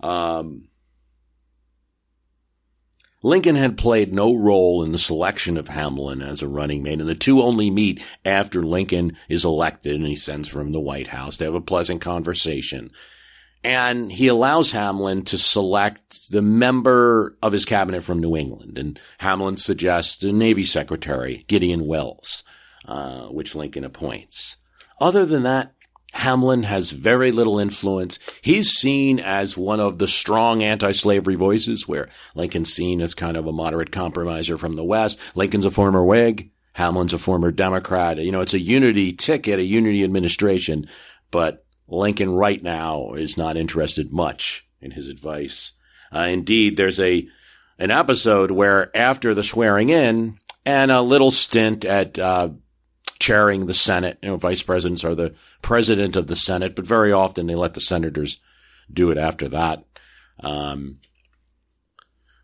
Um, 0.00 0.68
Lincoln 3.22 3.56
had 3.56 3.78
played 3.78 4.12
no 4.12 4.34
role 4.34 4.82
in 4.82 4.92
the 4.92 4.98
selection 4.98 5.56
of 5.56 5.68
Hamlin 5.68 6.20
as 6.20 6.42
a 6.42 6.48
running 6.48 6.82
mate, 6.82 7.00
and 7.00 7.08
the 7.08 7.14
two 7.14 7.42
only 7.42 7.70
meet 7.70 8.02
after 8.24 8.62
Lincoln 8.62 9.16
is 9.28 9.44
elected 9.44 9.96
and 9.96 10.06
he 10.06 10.16
sends 10.16 10.48
for 10.48 10.60
him 10.60 10.68
to 10.68 10.72
the 10.74 10.80
White 10.80 11.08
House. 11.08 11.36
They 11.36 11.46
have 11.46 11.54
a 11.54 11.60
pleasant 11.60 12.00
conversation. 12.00 12.90
And 13.64 14.12
he 14.12 14.28
allows 14.28 14.70
Hamlin 14.70 15.24
to 15.24 15.38
select 15.38 16.30
the 16.30 16.42
member 16.42 17.36
of 17.42 17.52
his 17.52 17.64
cabinet 17.64 18.04
from 18.04 18.20
New 18.20 18.36
England. 18.36 18.78
And 18.78 19.00
Hamlin 19.18 19.56
suggests 19.56 20.22
a 20.22 20.30
Navy 20.30 20.62
Secretary, 20.62 21.44
Gideon 21.48 21.86
Welles, 21.86 22.44
uh, 22.84 23.26
which 23.26 23.56
Lincoln 23.56 23.82
appoints. 23.82 24.56
Other 25.00 25.26
than 25.26 25.42
that, 25.42 25.72
Hamlin 26.16 26.64
has 26.64 26.90
very 26.90 27.30
little 27.30 27.58
influence. 27.58 28.18
He's 28.40 28.70
seen 28.70 29.20
as 29.20 29.56
one 29.56 29.80
of 29.80 29.98
the 29.98 30.08
strong 30.08 30.62
anti-slavery 30.62 31.34
voices, 31.36 31.86
where 31.86 32.08
Lincoln's 32.34 32.72
seen 32.72 33.00
as 33.00 33.14
kind 33.14 33.36
of 33.36 33.46
a 33.46 33.52
moderate 33.52 33.92
compromiser 33.92 34.58
from 34.58 34.76
the 34.76 34.84
West. 34.84 35.18
Lincoln's 35.34 35.66
a 35.66 35.70
former 35.70 36.02
Whig. 36.04 36.50
Hamlin's 36.72 37.12
a 37.12 37.18
former 37.18 37.50
Democrat. 37.50 38.18
You 38.18 38.32
know, 38.32 38.40
it's 38.40 38.54
a 38.54 38.60
unity 38.60 39.12
ticket, 39.12 39.58
a 39.58 39.62
unity 39.62 40.04
administration, 40.04 40.88
but 41.30 41.64
Lincoln 41.88 42.30
right 42.30 42.62
now 42.62 43.12
is 43.14 43.36
not 43.36 43.56
interested 43.56 44.12
much 44.12 44.66
in 44.80 44.90
his 44.90 45.08
advice. 45.08 45.72
Uh, 46.12 46.26
indeed, 46.28 46.76
there's 46.76 47.00
a 47.00 47.26
an 47.78 47.90
episode 47.90 48.50
where 48.50 48.94
after 48.96 49.34
the 49.34 49.44
swearing 49.44 49.90
in 49.90 50.38
and 50.64 50.90
a 50.90 51.02
little 51.02 51.30
stint 51.30 51.84
at 51.84 52.18
uh, 52.18 52.48
chairing 53.26 53.66
the 53.66 53.74
Senate. 53.74 54.18
You 54.22 54.30
know, 54.30 54.36
vice 54.36 54.62
presidents 54.62 55.02
are 55.04 55.16
the 55.16 55.34
president 55.60 56.14
of 56.14 56.28
the 56.28 56.36
Senate, 56.36 56.76
but 56.76 56.84
very 56.84 57.10
often 57.10 57.48
they 57.48 57.56
let 57.56 57.74
the 57.74 57.80
senators 57.80 58.40
do 58.92 59.10
it 59.10 59.18
after 59.18 59.48
that. 59.48 59.84
Um, 60.38 60.98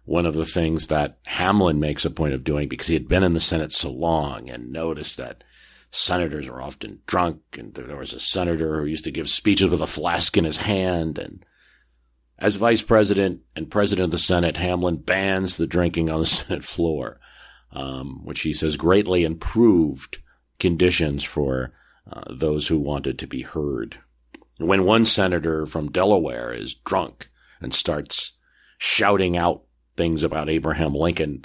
one 0.05 0.27
of 0.27 0.35
the 0.35 0.45
things 0.45 0.89
that 0.89 1.19
Hamlin 1.27 1.79
makes 1.79 2.05
a 2.05 2.11
point 2.11 2.35
of 2.35 2.43
doing 2.43 2.69
because 2.69 2.89
he 2.89 2.95
had 2.95 3.07
been 3.07 3.23
in 3.23 3.33
the 3.33 3.41
Senate 3.41 3.71
so 3.71 3.93
long 3.93 4.51
and 4.51 4.73
noticed 4.73 5.19
that 5.19 5.45
senators 5.93 6.49
are 6.49 6.61
often 6.61 6.99
drunk 7.07 7.43
and 7.57 7.75
there 7.75 7.97
was 7.97 8.13
a 8.13 8.19
senator 8.19 8.81
who 8.81 8.87
used 8.87 9.05
to 9.05 9.13
give 9.13 9.31
speeches 9.31 9.71
with 9.71 9.81
a 9.81 9.87
flask 9.87 10.37
in 10.37 10.43
his 10.43 10.57
hand 10.57 11.17
and 11.17 11.47
as 12.39 12.57
vice 12.57 12.83
president 12.83 13.43
and 13.55 13.71
president 13.71 14.07
of 14.07 14.11
the 14.11 14.19
Senate, 14.19 14.57
Hamlin 14.57 14.97
bans 14.97 15.59
the 15.59 15.67
drinking 15.69 16.11
on 16.11 16.19
the 16.19 16.27
Senate 16.39 16.65
floor, 16.65 17.21
um, 17.71 18.25
which 18.25 18.41
he 18.41 18.53
says 18.53 18.77
greatly 18.77 19.23
improved 19.23 20.19
conditions 20.63 21.25
for 21.25 21.73
uh, 22.11 22.23
those 22.31 22.69
who 22.69 22.79
wanted 22.79 23.19
to 23.19 23.27
be 23.27 23.43
heard. 23.43 23.99
When 24.59 24.85
one 24.85 25.05
senator 25.05 25.67
from 25.67 25.91
Delaware 25.91 26.53
is 26.53 26.73
drunk 26.73 27.29
and 27.61 27.75
starts 27.75 28.35
shouting 28.79 29.37
out 29.37 29.65
things 29.97 30.23
about 30.23 30.49
Abraham 30.49 30.95
Lincoln 30.95 31.45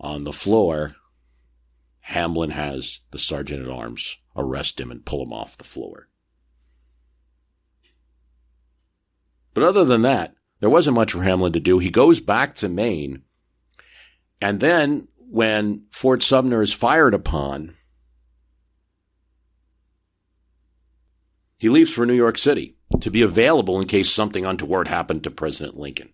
on 0.00 0.24
the 0.24 0.32
floor, 0.32 0.96
Hamlin 2.00 2.50
has 2.50 2.98
the 3.12 3.18
sergeant 3.18 3.64
at 3.64 3.70
arms 3.70 4.18
arrest 4.36 4.80
him 4.80 4.90
and 4.90 5.04
pull 5.04 5.22
him 5.22 5.32
off 5.32 5.56
the 5.56 5.64
floor. 5.64 6.08
But 9.54 9.62
other 9.62 9.84
than 9.84 10.02
that, 10.02 10.34
there 10.58 10.70
wasn't 10.70 10.96
much 10.96 11.12
for 11.12 11.22
Hamlin 11.22 11.52
to 11.52 11.60
do. 11.60 11.78
He 11.78 11.90
goes 11.90 12.18
back 12.18 12.56
to 12.56 12.68
Maine, 12.68 13.22
and 14.40 14.58
then 14.58 15.06
when 15.16 15.84
Fort 15.92 16.24
Sumter 16.24 16.60
is 16.60 16.72
fired 16.72 17.14
upon, 17.14 17.74
He 21.58 21.68
leaves 21.68 21.90
for 21.90 22.06
New 22.06 22.14
York 22.14 22.38
City 22.38 22.76
to 23.00 23.10
be 23.10 23.20
available 23.20 23.80
in 23.80 23.86
case 23.86 24.12
something 24.12 24.44
untoward 24.44 24.88
happened 24.88 25.24
to 25.24 25.30
President 25.30 25.76
Lincoln. 25.76 26.10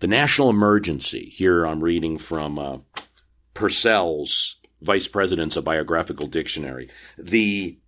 The 0.00 0.06
national 0.06 0.50
emergency, 0.50 1.30
here 1.30 1.64
I'm 1.64 1.82
reading 1.82 2.18
from 2.18 2.58
uh, 2.58 2.78
Purcell's 3.54 4.56
Vice 4.80 5.08
President's 5.08 5.56
A 5.56 5.62
Biographical 5.62 6.26
Dictionary. 6.26 6.90
The 7.18 7.78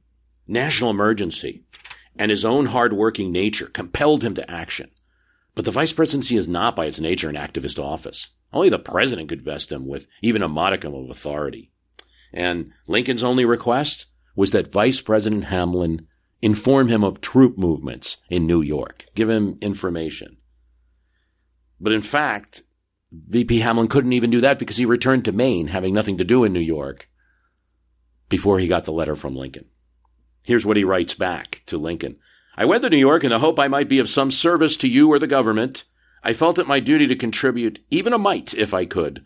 national 0.46 0.90
emergency 0.90 1.64
and 2.16 2.30
his 2.30 2.44
own 2.44 2.66
hard-working 2.66 3.32
nature 3.32 3.66
compelled 3.66 4.22
him 4.22 4.34
to 4.34 4.50
action. 4.50 4.90
But 5.54 5.64
the 5.66 5.70
vice 5.70 5.92
presidency 5.92 6.36
is 6.36 6.48
not 6.48 6.76
by 6.76 6.86
its 6.86 7.00
nature 7.00 7.28
an 7.28 7.36
activist 7.36 7.78
office. 7.78 8.30
Only 8.52 8.68
the 8.68 8.78
president 8.78 9.28
could 9.28 9.42
vest 9.42 9.72
him 9.72 9.86
with 9.86 10.06
even 10.20 10.42
a 10.42 10.48
modicum 10.48 10.94
of 10.94 11.10
authority. 11.10 11.70
And 12.32 12.72
Lincoln's 12.86 13.22
only 13.22 13.44
request? 13.44 14.06
Was 14.34 14.50
that 14.52 14.72
Vice 14.72 15.00
President 15.00 15.44
Hamlin 15.44 16.06
inform 16.40 16.88
him 16.88 17.04
of 17.04 17.20
troop 17.20 17.56
movements 17.56 18.18
in 18.28 18.46
New 18.46 18.62
York, 18.62 19.04
give 19.14 19.30
him 19.30 19.58
information. 19.60 20.38
But 21.80 21.92
in 21.92 22.02
fact, 22.02 22.62
VP 23.12 23.60
Hamlin 23.60 23.88
couldn't 23.88 24.12
even 24.12 24.30
do 24.30 24.40
that 24.40 24.58
because 24.58 24.76
he 24.76 24.86
returned 24.86 25.24
to 25.26 25.32
Maine, 25.32 25.68
having 25.68 25.94
nothing 25.94 26.18
to 26.18 26.24
do 26.24 26.44
in 26.44 26.52
New 26.52 26.60
York, 26.60 27.08
before 28.28 28.58
he 28.58 28.66
got 28.66 28.84
the 28.84 28.92
letter 28.92 29.14
from 29.14 29.36
Lincoln. 29.36 29.66
Here's 30.42 30.66
what 30.66 30.76
he 30.76 30.84
writes 30.84 31.14
back 31.14 31.62
to 31.66 31.78
Lincoln. 31.78 32.16
I 32.56 32.64
went 32.64 32.82
to 32.82 32.90
New 32.90 32.96
York 32.96 33.24
in 33.24 33.30
the 33.30 33.38
hope 33.38 33.58
I 33.58 33.68
might 33.68 33.88
be 33.88 33.98
of 33.98 34.08
some 34.08 34.30
service 34.30 34.76
to 34.78 34.88
you 34.88 35.10
or 35.12 35.18
the 35.18 35.26
government. 35.26 35.84
I 36.22 36.32
felt 36.32 36.58
it 36.58 36.66
my 36.66 36.80
duty 36.80 37.06
to 37.06 37.16
contribute 37.16 37.80
even 37.90 38.12
a 38.12 38.18
mite 38.18 38.54
if 38.54 38.74
I 38.74 38.84
could, 38.84 39.22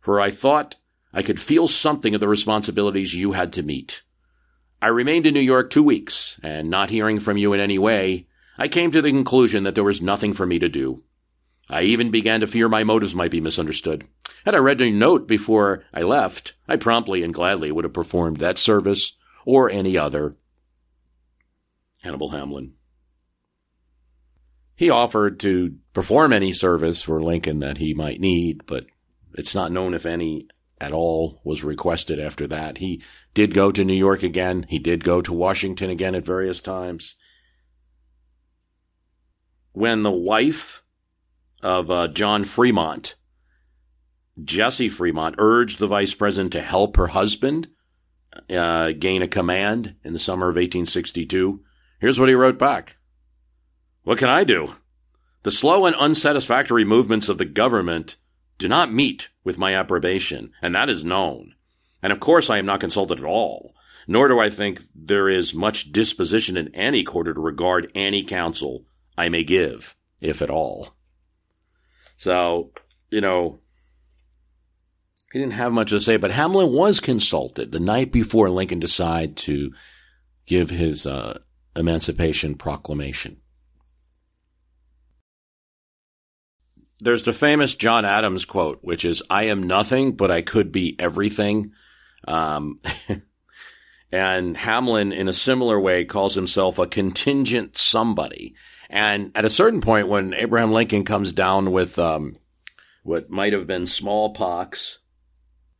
for 0.00 0.20
I 0.20 0.30
thought 0.30 0.76
I 1.12 1.22
could 1.22 1.40
feel 1.40 1.68
something 1.68 2.14
of 2.14 2.20
the 2.20 2.28
responsibilities 2.28 3.14
you 3.14 3.32
had 3.32 3.52
to 3.54 3.62
meet. 3.62 4.02
I 4.82 4.88
remained 4.88 5.26
in 5.26 5.34
New 5.34 5.40
York 5.40 5.70
two 5.70 5.82
weeks, 5.82 6.40
and 6.42 6.70
not 6.70 6.90
hearing 6.90 7.20
from 7.20 7.36
you 7.36 7.52
in 7.52 7.60
any 7.60 7.78
way, 7.78 8.26
I 8.56 8.68
came 8.68 8.90
to 8.92 9.02
the 9.02 9.10
conclusion 9.10 9.64
that 9.64 9.74
there 9.74 9.84
was 9.84 10.00
nothing 10.00 10.32
for 10.32 10.46
me 10.46 10.58
to 10.58 10.68
do. 10.68 11.02
I 11.68 11.82
even 11.82 12.10
began 12.10 12.40
to 12.40 12.46
fear 12.46 12.68
my 12.68 12.82
motives 12.82 13.14
might 13.14 13.30
be 13.30 13.40
misunderstood. 13.40 14.06
Had 14.44 14.54
I 14.54 14.58
read 14.58 14.80
your 14.80 14.90
note 14.90 15.28
before 15.28 15.84
I 15.94 16.02
left, 16.02 16.54
I 16.66 16.76
promptly 16.76 17.22
and 17.22 17.32
gladly 17.32 17.70
would 17.70 17.84
have 17.84 17.92
performed 17.92 18.38
that 18.38 18.58
service 18.58 19.12
or 19.44 19.70
any 19.70 19.96
other. 19.96 20.36
Hannibal 22.02 22.30
Hamlin. 22.30 22.74
He 24.74 24.88
offered 24.88 25.38
to 25.40 25.76
perform 25.92 26.32
any 26.32 26.52
service 26.52 27.02
for 27.02 27.22
Lincoln 27.22 27.60
that 27.60 27.78
he 27.78 27.92
might 27.92 28.18
need, 28.18 28.66
but 28.66 28.86
it's 29.34 29.54
not 29.54 29.72
known 29.72 29.94
if 29.94 30.06
any 30.06 30.48
at 30.80 30.92
all 30.92 31.40
was 31.44 31.62
requested 31.62 32.18
after 32.18 32.46
that. 32.46 32.78
He 32.78 33.02
did 33.34 33.54
go 33.54 33.70
to 33.70 33.84
New 33.84 33.94
York 33.94 34.22
again. 34.22 34.66
He 34.68 34.78
did 34.78 35.04
go 35.04 35.22
to 35.22 35.32
Washington 35.32 35.90
again 35.90 36.14
at 36.14 36.24
various 36.24 36.60
times. 36.60 37.16
When 39.72 40.02
the 40.02 40.10
wife 40.10 40.82
of 41.62 41.90
uh, 41.90 42.08
John 42.08 42.44
Fremont, 42.44 43.14
Jessie 44.42 44.88
Fremont, 44.88 45.36
urged 45.38 45.78
the 45.78 45.86
vice 45.86 46.14
president 46.14 46.52
to 46.52 46.62
help 46.62 46.96
her 46.96 47.08
husband 47.08 47.68
uh, 48.48 48.92
gain 48.92 49.22
a 49.22 49.28
command 49.28 49.94
in 50.02 50.12
the 50.12 50.18
summer 50.18 50.46
of 50.46 50.56
1862, 50.56 51.60
here's 52.00 52.18
what 52.18 52.28
he 52.28 52.34
wrote 52.34 52.58
back 52.58 52.96
What 54.02 54.18
can 54.18 54.28
I 54.28 54.44
do? 54.44 54.74
The 55.42 55.50
slow 55.50 55.86
and 55.86 55.96
unsatisfactory 55.96 56.84
movements 56.84 57.28
of 57.28 57.38
the 57.38 57.46
government 57.46 58.16
do 58.58 58.68
not 58.68 58.92
meet 58.92 59.30
with 59.42 59.56
my 59.56 59.74
approbation, 59.74 60.52
and 60.60 60.74
that 60.74 60.90
is 60.90 61.04
known. 61.04 61.54
And 62.02 62.12
of 62.12 62.20
course 62.20 62.50
I 62.50 62.58
am 62.58 62.66
not 62.66 62.80
consulted 62.80 63.18
at 63.18 63.24
all, 63.24 63.74
nor 64.06 64.28
do 64.28 64.38
I 64.38 64.50
think 64.50 64.82
there 64.94 65.28
is 65.28 65.54
much 65.54 65.92
disposition 65.92 66.56
in 66.56 66.74
any 66.74 67.04
quarter 67.04 67.34
to 67.34 67.40
regard 67.40 67.90
any 67.94 68.24
counsel 68.24 68.86
I 69.16 69.28
may 69.28 69.44
give, 69.44 69.94
if 70.20 70.42
at 70.42 70.50
all. 70.50 70.94
So, 72.16 72.72
you 73.10 73.20
know, 73.20 73.60
he 75.32 75.38
didn't 75.38 75.52
have 75.52 75.72
much 75.72 75.90
to 75.90 76.00
say, 76.00 76.16
but 76.16 76.32
Hamlin 76.32 76.72
was 76.72 77.00
consulted 77.00 77.70
the 77.70 77.80
night 77.80 78.10
before 78.10 78.50
Lincoln 78.50 78.80
decided 78.80 79.36
to 79.38 79.72
give 80.46 80.70
his 80.70 81.06
uh, 81.06 81.38
Emancipation 81.76 82.56
Proclamation. 82.56 83.36
There's 86.98 87.22
the 87.22 87.32
famous 87.32 87.74
John 87.74 88.04
Adams 88.04 88.44
quote, 88.44 88.80
which 88.82 89.04
is, 89.04 89.22
I 89.30 89.44
am 89.44 89.62
nothing, 89.62 90.12
but 90.12 90.30
I 90.30 90.42
could 90.42 90.72
be 90.72 90.96
everything. 90.98 91.72
Um, 92.26 92.80
and 94.12 94.56
Hamlin, 94.56 95.12
in 95.12 95.28
a 95.28 95.32
similar 95.32 95.78
way, 95.78 96.04
calls 96.04 96.34
himself 96.34 96.78
a 96.78 96.86
contingent 96.86 97.76
somebody. 97.76 98.54
And 98.88 99.30
at 99.34 99.44
a 99.44 99.50
certain 99.50 99.80
point, 99.80 100.08
when 100.08 100.34
Abraham 100.34 100.72
Lincoln 100.72 101.04
comes 101.04 101.32
down 101.32 101.70
with 101.70 101.98
um, 101.98 102.36
what 103.02 103.30
might 103.30 103.52
have 103.52 103.66
been 103.66 103.86
smallpox, 103.86 104.98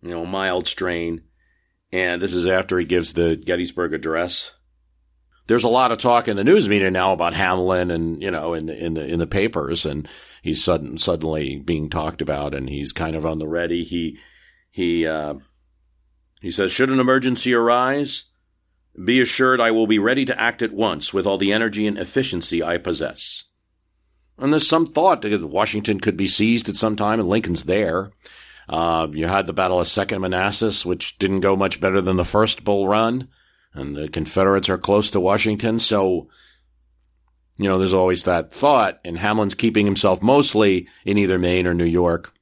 you 0.02 0.10
know, 0.10 0.24
mild 0.24 0.66
strain, 0.66 1.22
and 1.92 2.22
this 2.22 2.34
is 2.34 2.46
after 2.46 2.78
he 2.78 2.84
gives 2.84 3.12
the 3.12 3.36
Gettysburg 3.36 3.94
Address. 3.94 4.52
There's 5.48 5.64
a 5.64 5.68
lot 5.68 5.90
of 5.90 5.98
talk 5.98 6.28
in 6.28 6.36
the 6.36 6.44
news 6.44 6.68
media 6.68 6.92
now 6.92 7.12
about 7.12 7.34
Hamlin, 7.34 7.90
and 7.90 8.22
you 8.22 8.30
know, 8.30 8.54
in 8.54 8.66
the 8.66 8.84
in 8.84 8.94
the 8.94 9.04
in 9.04 9.18
the 9.18 9.26
papers, 9.26 9.84
and 9.84 10.08
he's 10.42 10.62
sudden 10.62 10.96
suddenly 10.96 11.56
being 11.56 11.90
talked 11.90 12.22
about, 12.22 12.54
and 12.54 12.68
he's 12.68 12.92
kind 12.92 13.16
of 13.16 13.26
on 13.26 13.40
the 13.40 13.48
ready. 13.48 13.82
He 13.82 14.18
he 14.70 15.06
uh, 15.08 15.34
he 16.40 16.50
says, 16.50 16.72
Should 16.72 16.90
an 16.90 17.00
emergency 17.00 17.52
arise, 17.52 18.24
be 19.02 19.20
assured 19.20 19.60
I 19.60 19.70
will 19.70 19.86
be 19.86 19.98
ready 19.98 20.24
to 20.24 20.40
act 20.40 20.62
at 20.62 20.72
once 20.72 21.14
with 21.14 21.26
all 21.26 21.38
the 21.38 21.52
energy 21.52 21.86
and 21.86 21.98
efficiency 21.98 22.62
I 22.62 22.78
possess. 22.78 23.44
And 24.38 24.52
there's 24.52 24.68
some 24.68 24.86
thought 24.86 25.22
that 25.22 25.46
Washington 25.46 26.00
could 26.00 26.16
be 26.16 26.26
seized 26.26 26.68
at 26.68 26.76
some 26.76 26.96
time, 26.96 27.20
and 27.20 27.28
Lincoln's 27.28 27.64
there. 27.64 28.10
Uh, 28.68 29.08
you 29.12 29.26
had 29.26 29.46
the 29.46 29.52
Battle 29.52 29.80
of 29.80 29.88
Second 29.88 30.22
Manassas, 30.22 30.86
which 30.86 31.18
didn't 31.18 31.40
go 31.40 31.56
much 31.56 31.80
better 31.80 32.00
than 32.00 32.16
the 32.16 32.24
first 32.24 32.64
Bull 32.64 32.88
Run, 32.88 33.28
and 33.74 33.94
the 33.94 34.08
Confederates 34.08 34.68
are 34.70 34.78
close 34.78 35.10
to 35.10 35.20
Washington, 35.20 35.78
so 35.78 36.28
you 37.58 37.68
know 37.68 37.78
there's 37.78 37.92
always 37.92 38.24
that 38.24 38.52
thought. 38.52 38.98
And 39.04 39.18
Hamlin's 39.18 39.54
keeping 39.54 39.84
himself 39.84 40.22
mostly 40.22 40.88
in 41.04 41.18
either 41.18 41.38
Maine 41.38 41.66
or 41.66 41.74
New 41.74 41.84
York, 41.84 42.32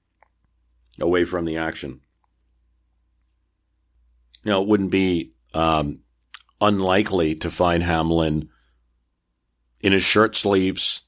away 1.01 1.25
from 1.25 1.47
the 1.47 1.57
action 1.57 2.01
you 4.45 4.51
know, 4.51 4.63
it 4.63 4.69
wouldn't 4.69 4.91
be 4.91 5.33
um, 5.55 6.01
unlikely 6.61 7.37
to 7.37 7.51
find 7.51 7.83
Hamlin 7.83 8.49
in 9.81 9.93
his 9.93 10.05
shirt 10.05 10.37
sleeves 10.37 11.03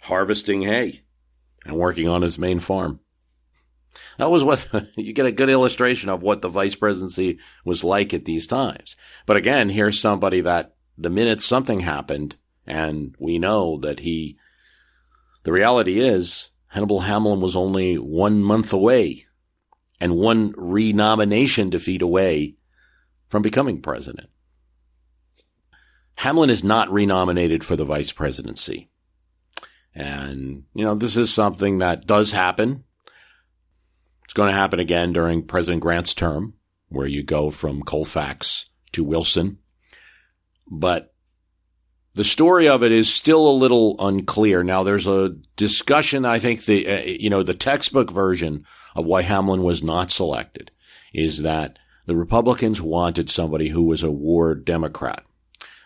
harvesting 0.00 0.62
hay 0.62 1.02
and 1.64 1.76
working 1.76 2.08
on 2.08 2.22
his 2.22 2.38
Maine 2.38 2.60
farm. 2.60 3.00
That 4.18 4.30
was 4.30 4.42
what 4.42 4.66
you 4.96 5.12
get 5.12 5.26
a 5.26 5.32
good 5.32 5.50
illustration 5.50 6.08
of 6.08 6.22
what 6.22 6.42
the 6.42 6.48
vice 6.48 6.74
presidency 6.74 7.38
was 7.64 7.84
like 7.84 8.12
at 8.14 8.24
these 8.24 8.46
times. 8.46 8.96
But 9.26 9.36
again, 9.36 9.68
here's 9.68 10.00
somebody 10.00 10.40
that 10.40 10.74
the 10.98 11.10
minute 11.10 11.40
something 11.40 11.80
happened, 11.80 12.36
and 12.66 13.14
we 13.18 13.38
know 13.38 13.78
that 13.78 14.00
he, 14.00 14.38
the 15.44 15.52
reality 15.52 16.00
is 16.00 16.50
Hannibal 16.68 17.00
Hamlin 17.00 17.40
was 17.40 17.56
only 17.56 17.96
one 17.96 18.42
month 18.42 18.72
away 18.72 19.26
and 20.00 20.16
one 20.16 20.52
renomination 20.56 21.70
defeat 21.70 22.02
away 22.02 22.56
from 23.32 23.40
becoming 23.40 23.80
president. 23.80 24.28
Hamlin 26.16 26.50
is 26.50 26.62
not 26.62 26.92
renominated 26.92 27.64
for 27.64 27.76
the 27.76 27.84
vice 27.86 28.12
presidency. 28.12 28.90
And, 29.94 30.64
you 30.74 30.84
know, 30.84 30.94
this 30.94 31.16
is 31.16 31.32
something 31.32 31.78
that 31.78 32.06
does 32.06 32.32
happen. 32.32 32.84
It's 34.24 34.34
going 34.34 34.50
to 34.50 34.54
happen 34.54 34.80
again 34.80 35.14
during 35.14 35.46
President 35.46 35.80
Grant's 35.80 36.12
term, 36.12 36.52
where 36.90 37.06
you 37.06 37.22
go 37.22 37.48
from 37.48 37.82
Colfax 37.82 38.68
to 38.92 39.02
Wilson. 39.02 39.56
But 40.70 41.14
the 42.12 42.24
story 42.24 42.68
of 42.68 42.82
it 42.82 42.92
is 42.92 43.10
still 43.10 43.48
a 43.48 43.50
little 43.50 43.96
unclear. 43.98 44.62
Now, 44.62 44.82
there's 44.82 45.06
a 45.06 45.36
discussion. 45.56 46.26
I 46.26 46.38
think 46.38 46.66
the, 46.66 46.86
uh, 46.86 47.02
you 47.04 47.30
know, 47.30 47.42
the 47.42 47.54
textbook 47.54 48.12
version 48.12 48.66
of 48.94 49.06
why 49.06 49.22
Hamlin 49.22 49.62
was 49.62 49.82
not 49.82 50.10
selected 50.10 50.70
is 51.14 51.40
that 51.40 51.78
the 52.06 52.16
Republicans 52.16 52.80
wanted 52.80 53.30
somebody 53.30 53.68
who 53.68 53.82
was 53.82 54.02
a 54.02 54.10
war 54.10 54.54
Democrat 54.54 55.24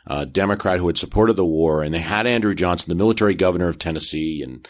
uh, 0.07 0.25
Democrat 0.25 0.79
who 0.79 0.87
had 0.87 0.99
supported 0.99 1.35
the 1.35 1.45
war, 1.45 1.83
and 1.83 1.93
they 1.93 2.01
had 2.01 2.27
Andrew 2.27 2.55
Johnson, 2.55 2.89
the 2.89 2.95
military 2.95 3.35
governor 3.35 3.69
of 3.69 3.79
Tennessee, 3.79 4.43
and 4.43 4.67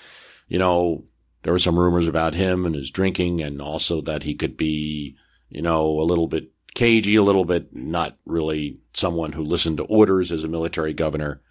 you 0.48 0.58
know 0.58 1.04
there 1.42 1.52
were 1.52 1.58
some 1.58 1.78
rumors 1.78 2.08
about 2.08 2.34
him 2.34 2.64
and 2.64 2.74
his 2.74 2.90
drinking, 2.90 3.42
and 3.42 3.60
also 3.60 4.00
that 4.02 4.22
he 4.22 4.34
could 4.34 4.56
be, 4.56 5.16
you 5.50 5.62
know, 5.62 6.00
a 6.00 6.02
little 6.02 6.26
bit 6.26 6.50
cagey, 6.74 7.16
a 7.16 7.22
little 7.22 7.44
bit 7.44 7.74
not 7.74 8.16
really 8.24 8.78
someone 8.94 9.32
who 9.32 9.42
listened 9.42 9.76
to 9.76 9.84
orders 9.84 10.32
as 10.32 10.42
a 10.42 10.48
military 10.48 10.94
governor. 10.94 11.42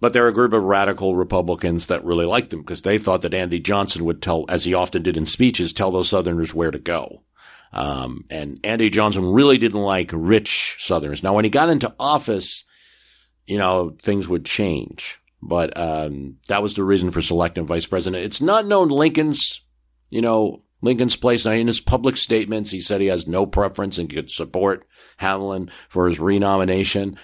But 0.00 0.12
there 0.12 0.24
are 0.24 0.28
a 0.28 0.34
group 0.34 0.52
of 0.52 0.62
radical 0.62 1.16
Republicans 1.16 1.88
that 1.88 2.04
really 2.04 2.24
liked 2.24 2.52
him 2.52 2.60
because 2.60 2.82
they 2.82 2.98
thought 2.98 3.22
that 3.22 3.34
Andy 3.34 3.58
Johnson 3.58 4.04
would 4.04 4.22
tell, 4.22 4.44
as 4.48 4.64
he 4.64 4.74
often 4.74 5.02
did 5.02 5.16
in 5.16 5.26
speeches, 5.26 5.72
tell 5.72 5.90
those 5.90 6.08
Southerners 6.08 6.54
where 6.54 6.70
to 6.70 6.78
go. 6.78 7.22
Um, 7.72 8.24
and 8.30 8.60
Andy 8.64 8.90
Johnson 8.90 9.32
really 9.32 9.58
didn't 9.58 9.80
like 9.80 10.10
rich 10.14 10.76
Southerners. 10.78 11.22
Now, 11.22 11.34
when 11.34 11.44
he 11.44 11.50
got 11.50 11.68
into 11.68 11.94
office, 11.98 12.64
you 13.46 13.58
know, 13.58 13.96
things 14.02 14.28
would 14.28 14.44
change. 14.44 15.20
But 15.42 15.76
um, 15.76 16.36
that 16.48 16.62
was 16.62 16.74
the 16.74 16.84
reason 16.84 17.10
for 17.10 17.22
selecting 17.22 17.66
vice 17.66 17.86
president. 17.86 18.24
It's 18.24 18.40
not 18.40 18.66
known 18.66 18.88
Lincoln's, 18.88 19.62
you 20.10 20.20
know, 20.20 20.62
Lincoln's 20.82 21.16
place. 21.16 21.44
Now, 21.44 21.52
in 21.52 21.66
his 21.66 21.80
public 21.80 22.16
statements, 22.16 22.70
he 22.70 22.80
said 22.80 23.00
he 23.00 23.06
has 23.08 23.26
no 23.26 23.46
preference 23.46 23.98
and 23.98 24.10
could 24.10 24.30
support 24.30 24.86
Hamlin 25.18 25.70
for 25.88 26.08
his 26.08 26.18
renomination. 26.18 27.16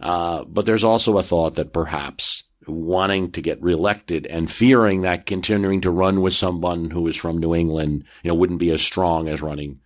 Uh, 0.00 0.44
but 0.44 0.66
there's 0.66 0.84
also 0.84 1.18
a 1.18 1.22
thought 1.22 1.54
that 1.54 1.72
perhaps 1.72 2.44
wanting 2.66 3.30
to 3.32 3.40
get 3.40 3.62
reelected 3.62 4.26
and 4.26 4.50
fearing 4.50 5.02
that 5.02 5.26
continuing 5.26 5.80
to 5.80 5.90
run 5.90 6.20
with 6.20 6.34
someone 6.34 6.90
who 6.90 7.06
is 7.06 7.16
from 7.16 7.38
New 7.38 7.54
England, 7.54 8.04
you 8.22 8.28
know, 8.28 8.34
wouldn't 8.34 8.58
be 8.58 8.70
as 8.70 8.82
strong 8.82 9.28
as 9.28 9.40
running 9.40 9.80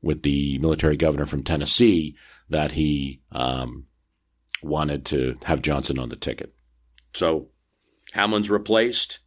with 0.00 0.22
the 0.22 0.58
military 0.58 0.96
governor 0.96 1.26
from 1.26 1.44
Tennessee 1.44 2.16
that 2.48 2.72
he 2.72 3.20
um, 3.30 3.86
wanted 4.62 5.04
to 5.06 5.38
have 5.44 5.62
Johnson 5.62 5.98
on 5.98 6.08
the 6.08 6.16
ticket. 6.16 6.54
So 7.14 7.48
Hamlin's 8.12 8.50
replaced, 8.50 9.20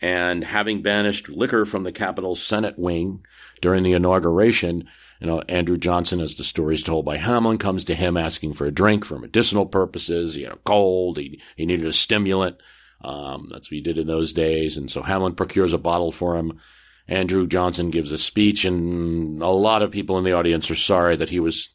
and 0.00 0.44
having 0.44 0.82
banished 0.82 1.28
liquor 1.28 1.64
from 1.64 1.84
the 1.84 1.92
Capitol 1.92 2.36
Senate 2.36 2.78
wing 2.78 3.24
during 3.62 3.82
the 3.82 3.92
inauguration, 3.92 4.88
you 5.20 5.26
know, 5.26 5.42
Andrew 5.48 5.78
Johnson, 5.78 6.20
as 6.20 6.34
the 6.34 6.44
story 6.44 6.74
is 6.74 6.82
told 6.82 7.04
by 7.04 7.16
Hamlin, 7.16 7.58
comes 7.58 7.84
to 7.86 7.94
him 7.94 8.16
asking 8.16 8.52
for 8.54 8.66
a 8.66 8.70
drink 8.72 9.04
for 9.04 9.18
medicinal 9.18 9.66
purposes. 9.66 10.34
He 10.34 10.42
had 10.42 10.52
a 10.52 10.56
cold. 10.56 11.18
He, 11.18 11.40
he 11.56 11.66
needed 11.66 11.86
a 11.86 11.92
stimulant. 11.92 12.56
Um, 13.02 13.48
that's 13.50 13.70
what 13.70 13.76
he 13.76 13.80
did 13.80 13.98
in 13.98 14.06
those 14.06 14.32
days. 14.32 14.76
And 14.76 14.90
so 14.90 15.02
Hamlin 15.02 15.34
procures 15.34 15.72
a 15.72 15.78
bottle 15.78 16.12
for 16.12 16.36
him 16.36 16.60
Andrew 17.08 17.46
Johnson 17.46 17.90
gives 17.90 18.12
a 18.12 18.18
speech, 18.18 18.64
and 18.64 19.40
a 19.40 19.48
lot 19.48 19.82
of 19.82 19.92
people 19.92 20.18
in 20.18 20.24
the 20.24 20.32
audience 20.32 20.70
are 20.70 20.76
sorry 20.76 21.16
that 21.16 21.30
he 21.30 21.40
was 21.40 21.70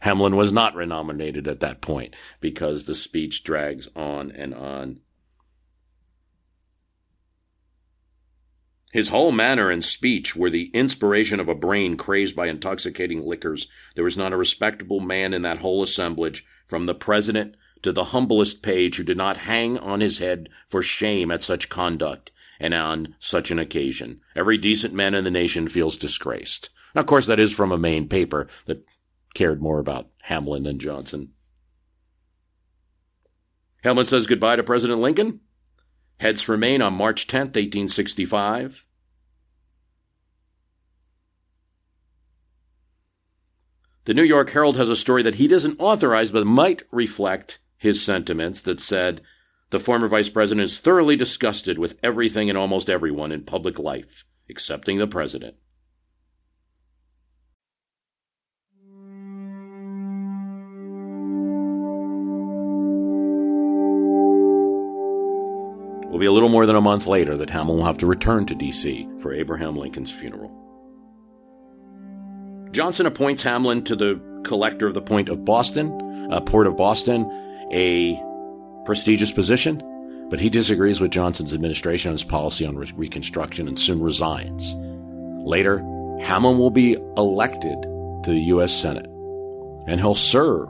Hamlin 0.00 0.34
was 0.34 0.50
not 0.50 0.74
renominated 0.74 1.46
at 1.46 1.60
that 1.60 1.80
point 1.80 2.16
because 2.40 2.84
the 2.84 2.94
speech 2.94 3.44
drags 3.44 3.88
on 3.94 4.32
and 4.32 4.54
on. 4.54 5.00
His 8.92 9.08
whole 9.08 9.32
manner 9.32 9.70
and 9.70 9.82
speech 9.82 10.36
were 10.36 10.50
the 10.50 10.70
inspiration 10.74 11.40
of 11.40 11.48
a 11.48 11.54
brain 11.54 11.96
crazed 11.96 12.36
by 12.36 12.48
intoxicating 12.48 13.24
liquors. 13.24 13.66
There 13.94 14.04
was 14.04 14.18
not 14.18 14.34
a 14.34 14.36
respectable 14.36 15.00
man 15.00 15.32
in 15.32 15.40
that 15.42 15.58
whole 15.58 15.82
assemblage, 15.82 16.44
from 16.66 16.84
the 16.84 16.94
president 16.94 17.56
to 17.80 17.90
the 17.90 18.04
humblest 18.04 18.62
page, 18.62 18.96
who 18.96 19.02
did 19.02 19.16
not 19.16 19.38
hang 19.38 19.78
on 19.78 20.00
his 20.00 20.18
head 20.18 20.50
for 20.68 20.82
shame 20.82 21.30
at 21.30 21.42
such 21.42 21.70
conduct 21.70 22.30
and 22.60 22.74
on 22.74 23.16
such 23.18 23.50
an 23.50 23.58
occasion. 23.58 24.20
Every 24.36 24.58
decent 24.58 24.92
man 24.92 25.14
in 25.14 25.24
the 25.24 25.30
nation 25.30 25.68
feels 25.68 25.96
disgraced. 25.96 26.68
Now, 26.94 27.00
of 27.00 27.06
course, 27.06 27.26
that 27.26 27.40
is 27.40 27.52
from 27.52 27.72
a 27.72 27.78
Maine 27.78 28.08
paper 28.08 28.46
that 28.66 28.84
cared 29.32 29.62
more 29.62 29.78
about 29.78 30.10
Hamlin 30.20 30.64
than 30.64 30.78
Johnson. 30.78 31.30
Hamlin 33.82 34.06
says 34.06 34.26
goodbye 34.26 34.56
to 34.56 34.62
President 34.62 35.00
Lincoln, 35.00 35.40
heads 36.18 36.42
for 36.42 36.56
Maine 36.56 36.82
on 36.82 36.94
March 36.94 37.26
10, 37.26 37.40
1865. 37.46 38.84
The 44.04 44.14
New 44.14 44.24
York 44.24 44.50
Herald 44.50 44.76
has 44.76 44.90
a 44.90 44.96
story 44.96 45.22
that 45.22 45.36
he 45.36 45.46
doesn't 45.46 45.78
authorize 45.78 46.30
but 46.32 46.46
might 46.46 46.82
reflect 46.90 47.60
his 47.76 48.02
sentiments 48.02 48.62
that 48.62 48.80
said, 48.80 49.20
the 49.70 49.78
former 49.80 50.06
vice 50.06 50.28
president 50.28 50.64
is 50.64 50.78
thoroughly 50.78 51.16
disgusted 51.16 51.78
with 51.78 51.98
everything 52.02 52.50
and 52.50 52.58
almost 52.58 52.90
everyone 52.90 53.32
in 53.32 53.42
public 53.42 53.78
life, 53.78 54.24
excepting 54.48 54.98
the 54.98 55.06
president. 55.06 55.56
Will 66.12 66.18
be 66.18 66.26
a 66.26 66.32
little 66.32 66.50
more 66.50 66.66
than 66.66 66.76
a 66.76 66.80
month 66.80 67.06
later 67.06 67.38
that 67.38 67.48
Hamlin 67.48 67.78
will 67.78 67.86
have 67.86 67.96
to 67.98 68.06
return 68.06 68.44
to 68.44 68.54
D.C. 68.54 69.08
for 69.18 69.32
Abraham 69.32 69.76
Lincoln's 69.76 70.10
funeral. 70.10 70.50
Johnson 72.70 73.06
appoints 73.06 73.42
Hamlin 73.42 73.82
to 73.84 73.96
the 73.96 74.20
collector 74.44 74.86
of 74.86 74.92
the 74.92 75.00
point 75.00 75.30
of 75.30 75.46
Boston, 75.46 76.30
uh, 76.30 76.38
port 76.40 76.66
of 76.66 76.76
Boston, 76.76 77.24
a 77.72 78.22
prestigious 78.84 79.32
position, 79.32 79.82
but 80.28 80.38
he 80.38 80.50
disagrees 80.50 81.00
with 81.00 81.10
Johnson's 81.10 81.54
administration 81.54 82.10
on 82.10 82.14
his 82.14 82.24
policy 82.24 82.66
on 82.66 82.76
re- 82.76 82.92
Reconstruction 82.94 83.66
and 83.66 83.78
soon 83.78 84.02
resigns. 84.02 84.76
Later, 85.46 85.78
Hamlin 86.20 86.58
will 86.58 86.70
be 86.70 86.92
elected 87.16 87.82
to 88.24 88.30
the 88.30 88.40
U.S. 88.48 88.72
Senate, 88.72 89.06
and 89.86 89.98
he'll 89.98 90.14
serve 90.14 90.68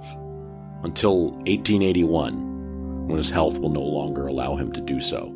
until 0.85 1.33
1881, 1.33 2.52
when 3.13 3.19
his 3.19 3.29
health 3.29 3.59
will 3.59 3.69
no 3.69 3.83
longer 3.83 4.27
allow 4.27 4.57
him 4.57 4.73
to 4.73 4.81
do 4.81 4.99
so. 4.99 5.27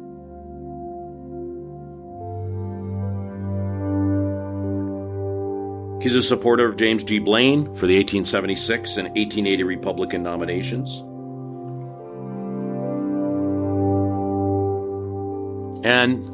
He's 6.00 6.14
a 6.14 6.22
supporter 6.22 6.64
of 6.64 6.78
James 6.78 7.04
G. 7.04 7.18
Blaine 7.18 7.66
for 7.74 7.86
the 7.86 7.98
1876 7.98 8.96
and 8.96 9.08
1880 9.08 9.62
Republican 9.64 10.22
nominations. 10.22 10.88
And 15.84 16.24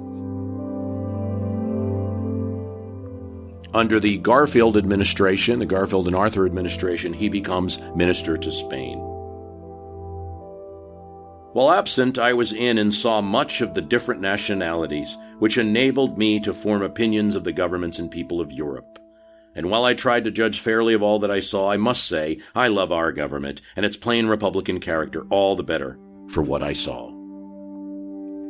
under 3.75 3.99
the 3.99 4.19
Garfield 4.19 4.77
administration, 4.77 5.59
the 5.59 5.67
Garfield 5.67 6.07
and 6.07 6.15
Arthur 6.15 6.47
administration, 6.47 7.13
he 7.13 7.29
becomes 7.29 7.81
minister 7.97 8.39
to 8.39 8.53
Spain. 8.53 9.12
While 11.53 11.71
absent, 11.71 12.19
I 12.19 12.33
was 12.33 12.55
in 12.55 12.79
and 12.79 12.95
saw 12.95 13.21
much 13.21 13.61
of 13.61 13.75
the 13.75 13.83
different 13.83 14.23
nationalities, 14.23 15.19
which 15.39 15.59
enabled 15.59 16.17
me 16.17 16.41
to 16.41 16.55
form 16.55 16.81
opinions 16.81 17.37
of 17.37 17.45
the 17.45 17.53
governments 17.53 17.99
and 17.99 18.11
people 18.11 18.41
of 18.41 18.51
Europe. 18.51 18.99
And 19.55 19.69
while 19.69 19.85
I 19.85 19.93
tried 19.93 20.25
to 20.25 20.31
judge 20.31 20.61
fairly 20.61 20.95
of 20.95 21.03
all 21.03 21.19
that 21.19 21.31
I 21.31 21.41
saw, 21.41 21.71
I 21.71 21.77
must 21.77 22.09
say 22.09 22.41
I 22.55 22.69
love 22.69 22.91
our 22.91 23.13
government 23.13 23.61
and 23.77 23.85
its 23.85 23.99
plain 23.99 24.29
Republican 24.29 24.81
character 24.81 25.27
all 25.29 25.55
the 25.55 25.63
better 25.63 25.99
for 26.31 26.41
what 26.41 26.63
I 26.63 26.73
saw. 26.73 27.11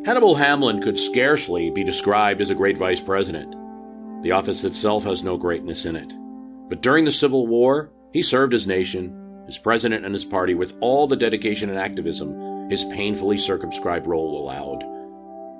Hannibal 0.05 0.37
Hamlin 0.37 0.81
could 0.81 0.99
scarcely 0.99 1.71
be 1.71 1.83
described 1.83 2.41
as 2.41 2.51
a 2.51 2.55
great 2.55 2.79
vice 2.79 3.01
president. 3.01 3.53
The 4.23 4.31
office 4.31 4.63
itself 4.63 5.03
has 5.03 5.25
no 5.25 5.37
greatness 5.37 5.87
in 5.87 5.97
it. 5.97 6.13
But 6.69 6.83
during 6.83 7.05
the 7.05 7.11
Civil 7.11 7.49
War, 7.49 7.91
He 8.13 8.23
served 8.23 8.53
his 8.53 8.67
nation, 8.67 9.43
his 9.47 9.59
president, 9.59 10.05
and 10.05 10.15
his 10.15 10.25
party 10.25 10.55
with 10.55 10.75
all 10.81 11.09
the 11.09 11.17
dedication 11.17 11.69
and 11.71 11.79
activism 11.79 12.52
his 12.73 12.85
painfully 12.85 13.39
circumscribed 13.39 14.07
role 14.07 14.43
allowed. 14.43 14.83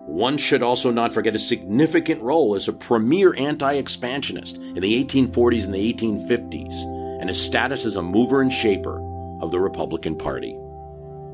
One 0.07 0.37
should 0.37 0.63
also 0.63 0.91
not 0.91 1.15
forget 1.15 1.35
his 1.35 1.47
significant 1.47 2.21
role 2.23 2.57
as 2.57 2.67
a 2.67 2.73
premier 2.73 3.35
anti 3.37 3.75
expansionist 3.75 4.57
in 4.57 4.81
the 4.81 5.05
1840s 5.05 5.65
and 5.65 5.75
the 5.75 5.93
1850s, 5.93 6.75
and 7.21 7.29
his 7.29 7.41
status 7.41 7.85
as 7.85 7.95
a 7.95 8.03
mover 8.03 8.41
and 8.41 8.53
shaper 8.53 8.99
of 9.41 9.53
the 9.53 9.61
Republican 9.61 10.17
Party. 10.17 10.59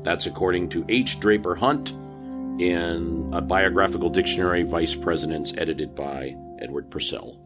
That's 0.03 0.27
according 0.27 0.69
to 0.69 0.85
H. 0.87 1.19
Draper 1.19 1.55
Hunt 1.55 1.91
in 2.61 3.29
a 3.33 3.41
biographical 3.41 4.09
dictionary, 4.09 4.63
Vice 4.63 4.95
Presidents, 4.95 5.53
edited 5.57 5.95
by 5.95 6.35
Edward 6.61 6.91
Purcell. 6.91 7.39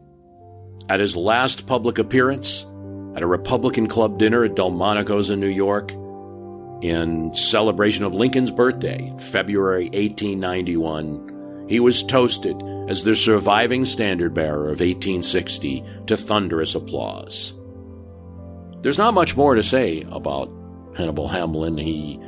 At 0.88 1.00
his 1.00 1.16
last 1.16 1.66
public 1.66 1.98
appearance, 1.98 2.66
at 3.16 3.22
a 3.22 3.26
Republican 3.26 3.86
Club 3.86 4.18
dinner 4.18 4.44
at 4.44 4.56
Delmonico's 4.56 5.30
in 5.30 5.40
New 5.40 5.46
York, 5.46 5.92
in 6.84 7.34
celebration 7.34 8.04
of 8.04 8.14
Lincoln's 8.14 8.50
birthday, 8.50 9.10
February 9.18 9.84
1891, 9.84 11.66
he 11.66 11.80
was 11.80 12.02
toasted 12.02 12.62
as 12.90 13.04
the 13.04 13.16
surviving 13.16 13.86
standard 13.86 14.34
bearer 14.34 14.64
of 14.64 14.80
1860 14.80 15.82
to 16.06 16.14
thunderous 16.14 16.74
applause. 16.74 17.54
There's 18.82 18.98
not 18.98 19.14
much 19.14 19.34
more 19.34 19.54
to 19.54 19.62
say 19.62 20.04
about 20.10 20.52
Hannibal 20.94 21.26
Hamlin. 21.26 21.78
He 21.78 22.20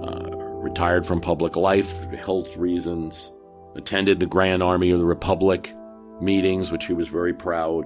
uh, 0.00 0.30
retired 0.62 1.04
from 1.04 1.20
public 1.20 1.56
life 1.56 1.90
for 1.90 2.14
health 2.14 2.56
reasons, 2.56 3.32
attended 3.74 4.20
the 4.20 4.26
Grand 4.26 4.62
Army 4.62 4.92
of 4.92 5.00
the 5.00 5.04
Republic 5.04 5.74
meetings, 6.20 6.70
which 6.70 6.84
he 6.84 6.92
was 6.92 7.08
very 7.08 7.34
proud, 7.34 7.84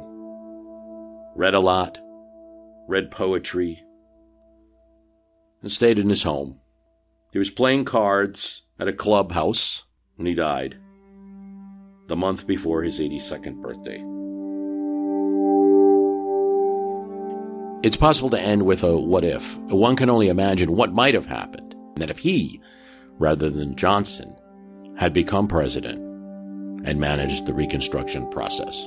read 1.34 1.54
a 1.54 1.60
lot, 1.60 1.98
read 2.86 3.10
poetry, 3.10 3.82
and 5.62 5.72
stayed 5.72 5.98
in 5.98 6.08
his 6.08 6.22
home. 6.22 6.58
He 7.32 7.38
was 7.38 7.50
playing 7.50 7.84
cards 7.84 8.62
at 8.78 8.88
a 8.88 8.92
clubhouse 8.92 9.84
when 10.16 10.26
he 10.26 10.34
died, 10.34 10.76
the 12.08 12.16
month 12.16 12.46
before 12.46 12.82
his 12.82 12.98
82nd 12.98 13.62
birthday. 13.62 14.02
It's 17.82 17.96
possible 17.96 18.28
to 18.30 18.40
end 18.40 18.66
with 18.66 18.82
a 18.82 18.96
what 18.98 19.24
if. 19.24 19.56
One 19.58 19.96
can 19.96 20.10
only 20.10 20.28
imagine 20.28 20.76
what 20.76 20.92
might 20.92 21.14
have 21.14 21.26
happened. 21.26 21.74
That 21.96 22.10
if 22.10 22.18
he, 22.18 22.60
rather 23.18 23.48
than 23.48 23.76
Johnson, 23.76 24.36
had 24.96 25.14
become 25.14 25.48
president 25.48 25.98
and 26.86 27.00
managed 27.00 27.46
the 27.46 27.54
Reconstruction 27.54 28.28
process. 28.28 28.86